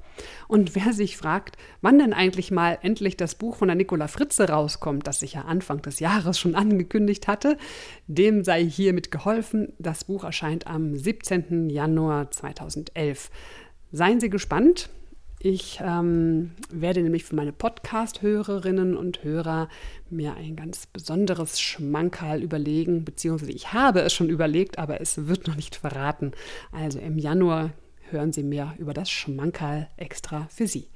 Und 0.49 0.75
wer 0.75 0.93
sich 0.93 1.17
fragt, 1.17 1.57
wann 1.81 1.99
denn 1.99 2.13
eigentlich 2.13 2.51
mal 2.51 2.79
endlich 2.83 3.17
das 3.17 3.35
Buch 3.35 3.57
von 3.57 3.69
der 3.69 3.75
Nicola 3.75 4.09
Fritze 4.09 4.49
rauskommt, 4.49 5.07
das 5.07 5.21
sich 5.21 5.35
ja 5.35 5.43
Anfang 5.43 5.83
des 5.83 6.01
Jahres 6.01 6.39
schon 6.39 6.55
angekündigt 6.55 7.29
hatte, 7.29 7.57
dem 8.07 8.45
sei 8.45 8.65
hiermit 8.65 9.11
geholfen. 9.11 9.73
Das 9.79 10.05
Buch 10.05 10.25
erscheint 10.25 10.67
am 10.67 10.97
17. 10.97 11.71
Januar 11.71 12.31
2011. 12.31 13.31
Seien 13.93 14.21
Sie 14.21 14.31
gespannt. 14.31 14.89
Ich 15.47 15.79
ähm, 15.85 16.53
werde 16.71 17.03
nämlich 17.03 17.25
für 17.25 17.37
meine 17.37 17.53
Podcast-Hörerinnen 17.53 18.97
und 18.97 19.23
Hörer 19.25 19.69
mir 20.09 20.33
ein 20.37 20.57
ganz 20.57 20.87
besonderes 20.87 21.61
Schmankerl 21.61 22.43
überlegen, 22.43 23.05
beziehungsweise 23.05 23.53
ich 23.53 23.75
habe 23.75 24.01
es 24.01 24.15
schon 24.15 24.31
überlegt, 24.31 24.79
aber 24.79 25.03
es 25.03 25.27
wird 25.27 25.47
noch 25.47 25.57
nicht 25.57 25.77
verraten. 25.77 26.33
Also 26.73 26.99
im 26.99 27.19
Januar 27.19 27.73
hören 28.09 28.33
Sie 28.33 28.43
mehr 28.43 28.75
über 28.79 28.95
das 28.95 29.11
Schmankerl 29.11 29.89
extra 29.99 30.47
für 30.49 30.67
Sie. 30.67 30.89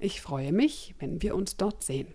Ich 0.01 0.21
freue 0.21 0.53
mich, 0.53 0.94
wenn 0.99 1.23
wir 1.23 1.35
uns 1.35 1.57
dort 1.57 1.83
sehen. 1.83 2.07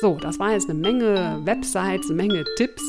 So, 0.00 0.16
das 0.16 0.38
war 0.38 0.52
jetzt 0.52 0.68
eine 0.68 0.78
Menge 0.78 1.40
Websites, 1.44 2.10
eine 2.10 2.16
Menge 2.16 2.44
Tipps. 2.56 2.82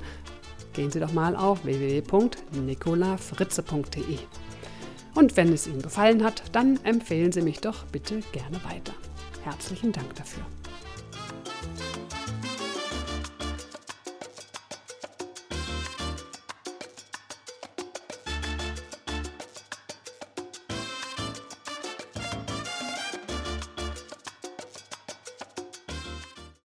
gehen 0.74 0.90
Sie 0.92 1.00
doch 1.00 1.14
mal 1.14 1.36
auf 1.36 1.64
www.nicolafritze.de. 1.66 4.18
Und 5.16 5.38
wenn 5.38 5.54
es 5.54 5.66
Ihnen 5.68 5.82
gefallen 5.82 6.24
hat, 6.24 6.44
dann 6.52 6.78
empfehlen 6.84 7.32
Sie 7.32 7.42
mich 7.42 7.62
doch 7.62 7.86
bitte 7.86 8.20
gerne 8.32 8.64
weiter. 8.64 8.94
Herzlichen 9.44 9.92
Dank 9.92 10.14
dafür. 10.16 10.44